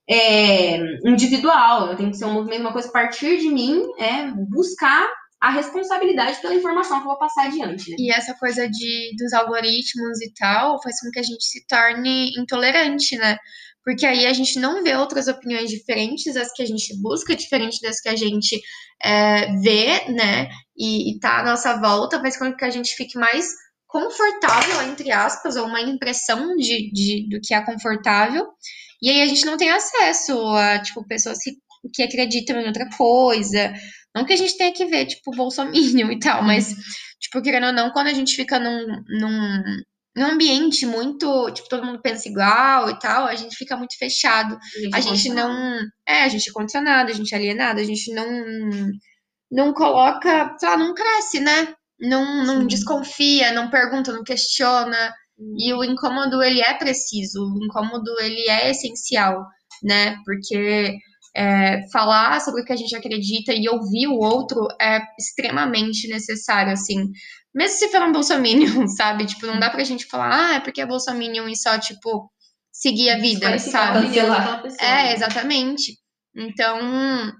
[0.09, 5.09] é, individual, tem que ser um movimento, uma coisa a partir de mim, é buscar
[5.41, 7.91] a responsabilidade pela informação que eu vou passar adiante.
[7.91, 7.97] Né?
[7.99, 12.31] E essa coisa de, dos algoritmos e tal faz com que a gente se torne
[12.37, 13.37] intolerante, né?
[13.85, 17.79] Porque aí a gente não vê outras opiniões diferentes das que a gente busca, diferente
[17.81, 18.59] das que a gente
[19.01, 20.49] é, vê, né?
[20.75, 23.47] E, e tá à nossa volta, faz com que a gente fique mais
[23.85, 28.47] confortável, entre aspas, ou uma impressão de, de, do que é confortável.
[28.99, 31.51] E aí a gente não tem acesso a, tipo, pessoas que,
[31.93, 33.71] que acreditam em outra coisa.
[34.15, 36.73] Não que a gente tenha que ver, tipo, Bolsonaro e tal, mas,
[37.19, 39.63] tipo, querendo ou não, quando a gente fica num, num
[40.15, 44.57] num ambiente muito, tipo, todo mundo pensa igual e tal, a gente fica muito fechado.
[44.93, 45.79] A gente, a gente não.
[46.07, 48.25] É, a gente é condicionado, a gente é alienado, a gente não.
[49.51, 51.73] Não coloca, sei lá, não cresce, né?
[51.99, 55.13] Não, não desconfia, não pergunta, não questiona.
[55.37, 55.55] Hum.
[55.59, 59.45] E o incômodo, ele é preciso, o incômodo, ele é essencial,
[59.83, 60.17] né?
[60.25, 60.97] Porque
[61.35, 66.71] é, falar sobre o que a gente acredita e ouvir o outro é extremamente necessário,
[66.71, 67.11] assim.
[67.53, 69.25] Mesmo se for um bolsominion, sabe?
[69.25, 72.31] Tipo, não dá pra gente falar, ah, é porque é bolsominion e só, tipo,
[72.71, 74.07] seguir a vida, sabe?
[74.79, 75.97] É, exatamente.
[76.35, 77.31] Então, hum.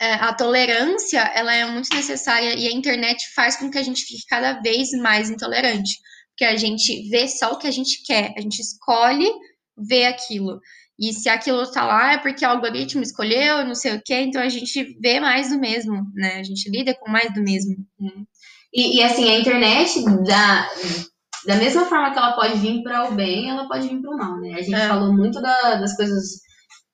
[0.00, 4.04] é, a tolerância, ela é muito necessária e a internet faz com que a gente
[4.04, 5.90] fique cada vez mais intolerante.
[6.30, 9.30] Porque a gente vê só o que a gente quer, a gente escolhe
[9.76, 10.60] ver aquilo.
[10.98, 14.40] E se aquilo tá lá é porque o algoritmo escolheu, não sei o quê, então
[14.40, 16.38] a gente vê mais do mesmo, né?
[16.38, 17.76] A gente lida com mais do mesmo.
[18.00, 18.10] Né?
[18.72, 20.70] E, e, assim, a internet, da,
[21.46, 24.16] da mesma forma que ela pode vir para o bem, ela pode vir para o
[24.16, 24.54] mal, né?
[24.54, 24.88] A gente é.
[24.88, 26.46] falou muito da, das coisas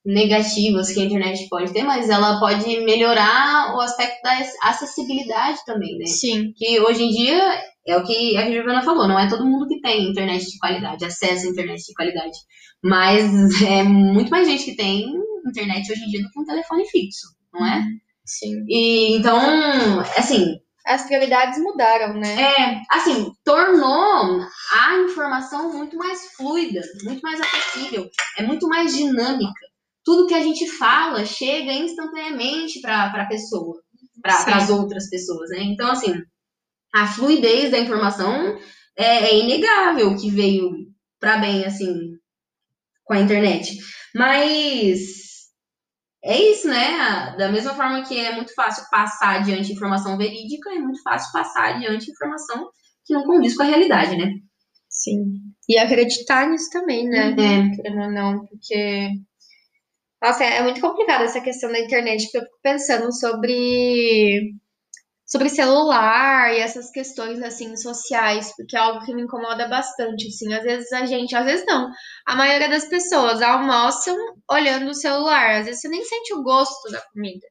[0.05, 5.97] negativas que a internet pode ter, mas ela pode melhorar o aspecto da acessibilidade também,
[5.97, 6.07] né?
[6.07, 6.53] Sim.
[6.57, 9.81] Que hoje em dia é o que a Giovana falou, não é todo mundo que
[9.81, 12.39] tem internet de qualidade, acesso à internet de qualidade.
[12.83, 13.23] Mas
[13.63, 15.07] é muito mais gente que tem
[15.47, 17.85] internet hoje em dia do que um telefone fixo, não é?
[18.25, 18.65] Sim.
[18.69, 20.57] E então, assim,
[20.87, 22.41] As prioridades mudaram, né?
[22.41, 24.41] É, assim, tornou
[24.73, 28.09] a informação muito mais fluida, muito mais acessível,
[28.39, 29.67] é muito mais dinâmica.
[30.05, 33.81] Tudo que a gente fala chega instantaneamente para a pessoa,
[34.21, 35.63] para as outras pessoas, né?
[35.63, 36.13] Então, assim,
[36.93, 38.59] a fluidez da informação
[38.97, 40.71] é, é inegável que veio
[41.19, 41.95] para bem, assim,
[43.05, 43.79] com a internet.
[44.15, 45.23] Mas
[46.25, 47.35] é isso, né?
[47.37, 51.75] Da mesma forma que é muito fácil passar adiante informação verídica, é muito fácil passar
[51.75, 52.71] adiante informação
[53.05, 54.33] que não condiz com a realidade, né?
[54.89, 55.41] Sim.
[55.69, 57.31] E acreditar nisso também, né?
[57.31, 57.77] É.
[57.77, 59.09] Querendo ou não, porque.
[60.23, 64.53] Nossa, é muito complicado essa questão da internet, porque eu fico pensando sobre.
[65.33, 70.53] Sobre celular e essas questões, assim, sociais, porque é algo que me incomoda bastante, assim.
[70.53, 71.91] Às vezes a gente, às vezes não.
[72.27, 74.15] A maioria das pessoas almoçam
[74.51, 75.61] olhando o celular.
[75.61, 77.47] Às vezes você nem sente o gosto da comida,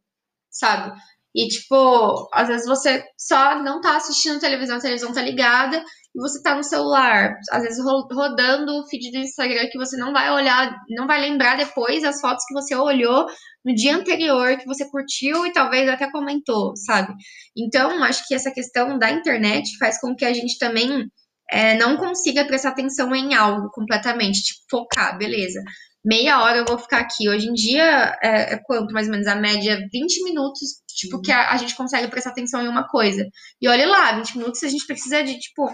[0.52, 0.96] sabe?
[1.36, 5.78] E, tipo, às vezes você só não tá assistindo televisão, a televisão tá ligada
[6.14, 9.96] e você tá no celular, às vezes ro- rodando o feed do Instagram que você
[9.96, 13.26] não vai olhar, não vai lembrar depois as fotos que você olhou
[13.64, 17.14] no dia anterior, que você curtiu e talvez até comentou, sabe?
[17.58, 21.06] Então, acho que essa questão da internet faz com que a gente também
[21.50, 25.62] é, não consiga prestar atenção em algo completamente, tipo, focar, beleza.
[26.04, 27.30] Meia hora eu vou ficar aqui.
[27.30, 29.78] Hoje em dia, é, é quanto mais ou menos a média?
[29.94, 33.26] 20 minutos, tipo, que a, a gente consegue prestar atenção em uma coisa.
[33.62, 35.72] E olha lá, 20 minutos a gente precisa de, tipo,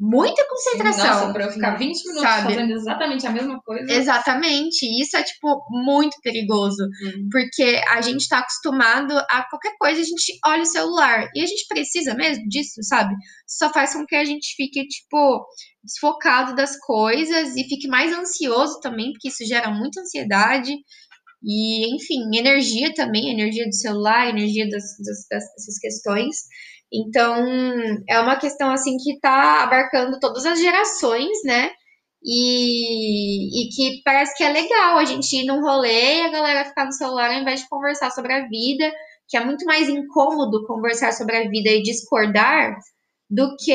[0.00, 1.04] muita concentração.
[1.04, 2.54] Nossa, pra eu ficar 20 minutos sabe?
[2.54, 3.92] fazendo exatamente a mesma coisa.
[3.92, 4.82] Exatamente.
[5.00, 6.82] Isso é, tipo, muito perigoso.
[6.82, 7.28] Uhum.
[7.30, 11.28] Porque a gente tá acostumado a qualquer coisa, a gente olha o celular.
[11.34, 13.14] E a gente precisa mesmo disso, sabe?
[13.46, 15.44] Só faz com que a gente fique, tipo,
[15.84, 20.74] desfocado das coisas e fique mais ansioso também, porque isso gera muita ansiedade.
[21.42, 26.36] E, enfim, energia também, energia do celular, energia das, das- dessas questões.
[26.92, 27.36] Então,
[28.08, 31.70] é uma questão, assim, que tá abarcando todas as gerações, né?
[32.22, 36.64] E, e que parece que é legal a gente ir num rolê e a galera
[36.66, 38.92] ficar no celular ao invés de conversar sobre a vida,
[39.28, 42.76] que é muito mais incômodo conversar sobre a vida e discordar
[43.30, 43.72] do que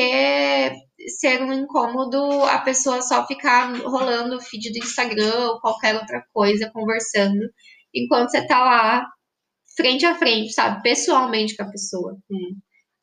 [1.08, 6.24] ser um incômodo a pessoa só ficar rolando o feed do Instagram ou qualquer outra
[6.32, 7.40] coisa, conversando,
[7.94, 9.06] enquanto você tá lá
[9.76, 10.82] frente a frente, sabe?
[10.82, 12.16] Pessoalmente com a pessoa.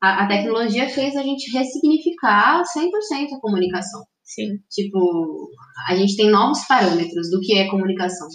[0.01, 4.03] A, a tecnologia fez a gente ressignificar 100% a comunicação.
[4.23, 5.49] Sim, Tipo,
[5.87, 8.27] a gente tem novos parâmetros do que é comunicação.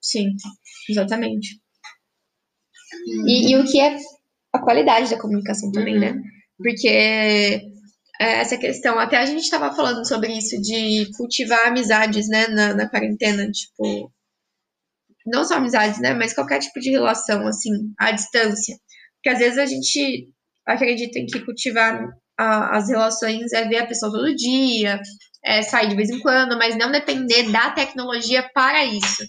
[0.00, 0.26] sim,
[0.88, 1.60] exatamente.
[3.26, 3.96] E, e o que é
[4.52, 6.00] a qualidade da comunicação também, Uhum.
[6.00, 6.14] né?
[6.58, 7.60] Porque é,
[8.20, 12.88] essa questão, até a gente estava falando sobre isso, de cultivar amizades, né, na, na
[12.88, 14.10] quarentena, tipo,
[15.26, 18.76] não só amizades, né, mas qualquer tipo de relação, assim, à distância.
[19.16, 20.28] Porque às vezes a gente
[20.66, 22.08] acredita em que cultivar
[22.38, 25.00] a- as relações é ver a pessoa todo dia,
[25.44, 29.24] é sair de vez em quando, mas não depender da tecnologia para isso.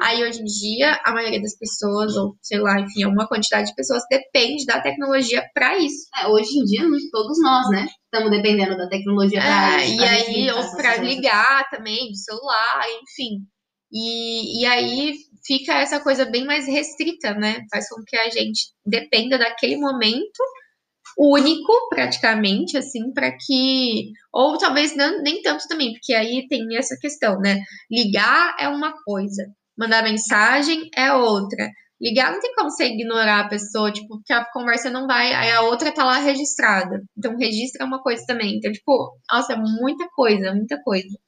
[0.00, 3.74] Aí, hoje em dia, a maioria das pessoas, ou sei lá, enfim, uma quantidade de
[3.74, 6.06] pessoas depende da tecnologia para isso.
[6.20, 7.86] É, hoje em dia, todos nós, né?
[8.04, 13.46] Estamos dependendo da tecnologia para É, e aí, ou para ligar também, de celular, enfim.
[13.90, 15.14] E, e aí
[15.46, 17.64] fica essa coisa bem mais restrita, né?
[17.70, 20.42] Faz com que a gente dependa daquele momento
[21.18, 24.12] único, praticamente, assim, para que.
[24.32, 27.60] Ou talvez não, nem tanto também, porque aí tem essa questão, né?
[27.90, 29.44] Ligar é uma coisa,
[29.78, 31.70] mandar mensagem é outra.
[32.00, 35.50] Ligar não tem como você ignorar a pessoa, tipo, porque a conversa não vai, aí
[35.50, 37.02] a outra tá lá registrada.
[37.16, 38.56] Então, registra é uma coisa também.
[38.56, 41.18] Então, tipo, nossa, é muita coisa, muita coisa.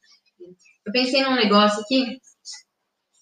[0.86, 2.18] Eu pensei num negócio aqui.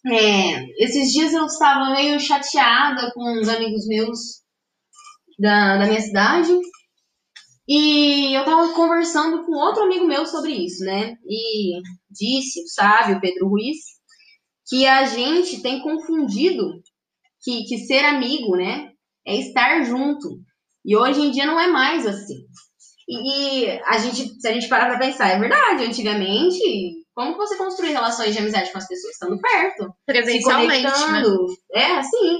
[0.06, 4.42] É, esses dias eu estava meio chateada com uns amigos meus
[5.38, 6.52] da, da minha cidade.
[7.66, 11.16] E eu estava conversando com outro amigo meu sobre isso, né?
[11.26, 13.97] E disse, o sábio Pedro Ruiz,
[14.68, 16.72] que a gente tem confundido
[17.42, 18.90] que, que ser amigo, né?
[19.26, 20.40] É estar junto.
[20.84, 22.36] E hoje em dia não é mais assim.
[23.08, 27.56] E, e a gente, se a gente parar pra pensar, é verdade, antigamente como você
[27.56, 29.12] construi relações de amizade com as pessoas?
[29.12, 30.90] Estando perto, se Presencialmente, né?
[30.92, 31.46] conectando.
[31.74, 32.38] É, assim.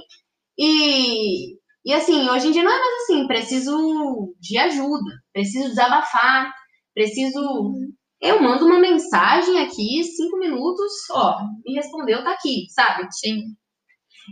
[0.57, 6.55] E, e assim, hoje em dia não é mais assim, preciso de ajuda, preciso desabafar,
[6.95, 7.73] preciso.
[8.21, 13.07] Eu mando uma mensagem aqui, cinco minutos, ó, me respondeu, tá aqui, sabe?
[13.13, 13.43] Sim.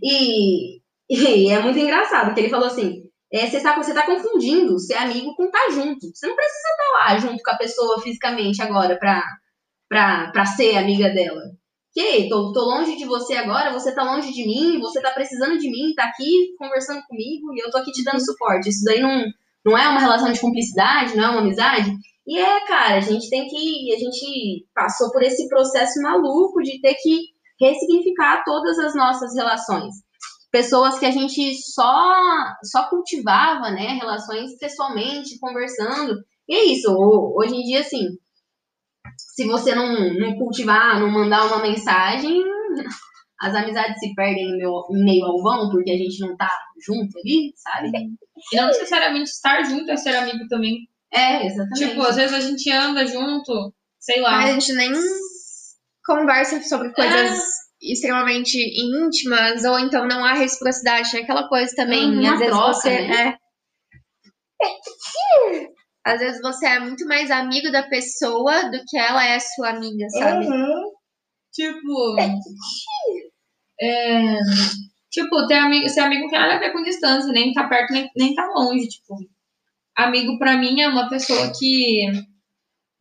[0.03, 4.95] E, e é muito engraçado, que ele falou assim: é, você, está, tá confundindo ser
[4.95, 6.07] amigo com estar junto.
[6.14, 9.22] Você não precisa estar lá junto com a pessoa fisicamente agora pra,
[9.89, 11.43] pra, pra ser amiga dela.
[11.93, 15.59] Que tô, tô longe de você agora, você tá longe de mim, você tá precisando
[15.59, 18.68] de mim, tá aqui conversando comigo e eu tô aqui te dando suporte.
[18.68, 19.24] Isso daí não,
[19.64, 21.91] não é uma relação de cumplicidade, não é uma amizade.
[22.27, 23.95] E é, cara, a gente tem que.
[23.95, 29.95] A gente passou por esse processo maluco de ter que ressignificar todas as nossas relações.
[30.51, 32.14] Pessoas que a gente só,
[32.64, 33.99] só cultivava, né?
[34.01, 36.14] Relações pessoalmente, conversando.
[36.49, 36.93] E é isso,
[37.37, 38.07] hoje em dia, assim,
[39.18, 42.43] se você não, não cultivar, não mandar uma mensagem,
[43.41, 46.51] as amizades se perdem em meio, meio ao vão, porque a gente não tá
[46.85, 47.91] junto ali, sabe?
[48.53, 50.89] E não necessariamente estar junto é ser amigo também.
[51.13, 51.89] É, exatamente.
[51.89, 54.33] Tipo, às vezes a gente anda junto, sei lá.
[54.33, 54.93] Mas a gente nem
[56.05, 57.41] conversa sobre coisas
[57.81, 62.05] extremamente íntimas, ou então não há reciprocidade, é aquela coisa também.
[62.05, 63.29] Uhum, uma às vezes troca, você né?
[63.31, 63.37] é.
[66.07, 70.09] Às vezes você é muito mais amigo da pessoa do que ela é sua amiga,
[70.11, 70.47] sabe?
[71.53, 72.17] Tipo.
[73.81, 74.39] É,
[75.11, 77.93] tipo, ter amigo, ser amigo não tem nada a ver com distância, nem tá perto,
[77.93, 78.87] nem, nem tá longe.
[78.87, 79.17] Tipo,
[79.97, 82.07] amigo pra mim é uma pessoa que.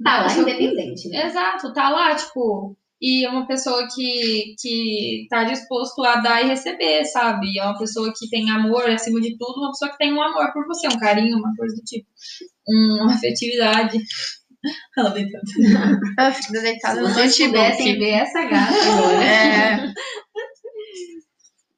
[0.03, 1.27] Tá lá, independente, né?
[1.27, 6.47] Exato, tá lá, tipo, e é uma pessoa que, que tá disposto a dar e
[6.47, 7.57] receber, sabe?
[7.59, 10.51] É uma pessoa que tem amor acima de tudo, uma pessoa que tem um amor
[10.53, 12.07] por você, um carinho, uma coisa do tipo,
[12.67, 13.97] uma afetividade.
[14.97, 15.43] Ela deitando.
[16.19, 17.99] Eu fico deitada Se no notebook.
[17.99, 19.23] ver essa gata agora.
[19.23, 19.93] É.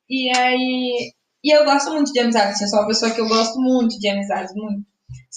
[0.09, 1.11] E aí.
[1.43, 3.97] E eu gosto muito de amizade, assim, eu sou uma pessoa que eu gosto muito
[3.99, 4.85] de amizades, muito.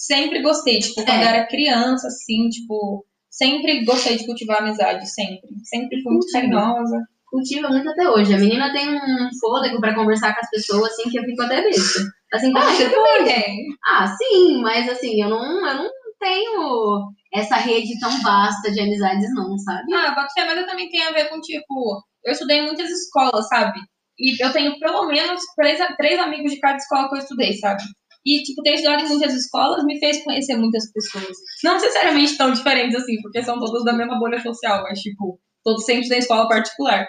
[0.01, 1.25] Sempre gostei, tipo, quando É.
[1.25, 5.51] era criança, assim, tipo, sempre gostei de cultivar amizade, sempre.
[5.65, 6.97] Sempre fui muito carinhosa.
[7.31, 8.33] Cultiva muito até hoje.
[8.35, 11.61] A menina tem um fôlego pra conversar com as pessoas, assim, que eu fico até
[11.63, 12.01] besta.
[12.33, 13.67] Assim, como Ah, você também tem.
[13.87, 19.29] Ah, sim, mas assim, eu não, eu não tenho essa rede tão vasta de amizades,
[19.35, 19.93] não, sabe?
[19.95, 23.47] Ah, ser, mas eu também tenho a ver com, tipo, eu estudei em muitas escolas,
[23.49, 23.79] sabe?
[24.19, 27.83] E eu tenho pelo menos três, três amigos de cada escola que eu estudei, sabe?
[28.25, 31.37] E, tipo, ter estudado em muitas escolas me fez conhecer muitas pessoas.
[31.65, 35.85] Não necessariamente tão diferentes assim, porque são todas da mesma bolha social, mas, tipo, todos
[35.85, 37.07] sempre da escola particular.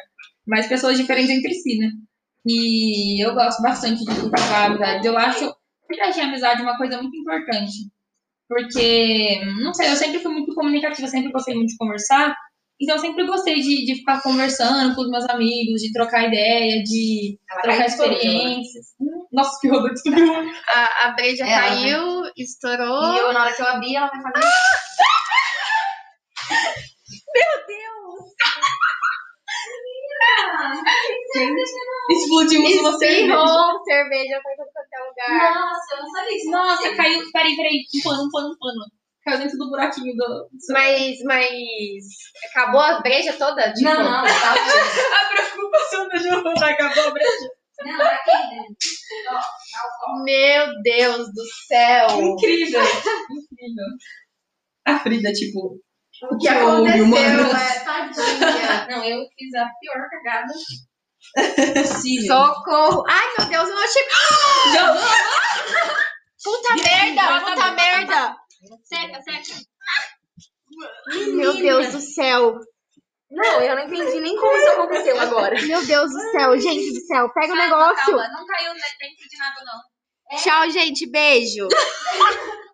[0.47, 1.89] Mas pessoas diferentes entre si, né?
[2.45, 5.05] E eu gosto bastante de cultivar amizades.
[5.05, 5.53] Eu acho,
[5.85, 7.91] porque eu achei a amizade uma coisa muito importante.
[8.47, 12.35] Porque, não sei, eu sempre fui muito comunicativa, sempre gostei muito de conversar.
[12.81, 16.81] Então, eu sempre gostei de, de ficar conversando com os meus amigos, de trocar ideia,
[16.83, 18.87] de trocar experiências.
[19.31, 20.33] Nossa, que rodou descobriu.
[20.67, 23.13] A, a breja Ela, caiu, estourou.
[23.13, 24.47] E eu, na hora que eu abri, ela vai fazer.
[32.09, 33.21] Explodimos uma cerveja.
[33.21, 35.53] Espirrou cerveja foi pra qualquer lugar.
[35.53, 36.51] Nossa, eu não sabia isso.
[36.51, 37.31] Nossa, caiu.
[37.31, 37.83] Peraí, peraí.
[37.95, 38.85] Um pano, um pano, um pano.
[39.23, 40.49] Caiu dentro do buraquinho do.
[40.69, 41.49] Mas, mas.
[42.49, 43.71] Acabou a breja toda?
[43.73, 44.53] Tipo, Não, não, tá
[45.21, 47.60] A preocupação da Giovana acabou a breja.
[47.85, 48.87] Não, tá quente.
[49.29, 50.23] Ó, dá o copo.
[50.23, 52.07] Meu Deus do céu.
[52.09, 52.81] Incrível.
[52.81, 53.85] Incrível.
[54.85, 55.79] A Frida, tipo.
[56.29, 58.87] O que aconteceu, é tadinha.
[58.89, 60.53] Não, eu fiz a pior cagada
[61.81, 62.27] possível.
[62.27, 63.03] Socorro.
[63.07, 64.03] Ai, meu Deus, eu não achei.
[66.43, 68.35] Puta merda, puta merda.
[68.83, 69.61] Seca, seca.
[71.35, 72.57] Meu Deus do céu.
[73.31, 75.55] Não, eu não entendi nem como isso aconteceu agora.
[75.61, 77.29] Meu Deus do céu, gente do céu.
[77.29, 78.05] Pega o negócio.
[78.05, 80.37] Calma, não caiu dentro de nada, não.
[80.37, 81.09] Tchau, gente.
[81.09, 81.67] Beijo.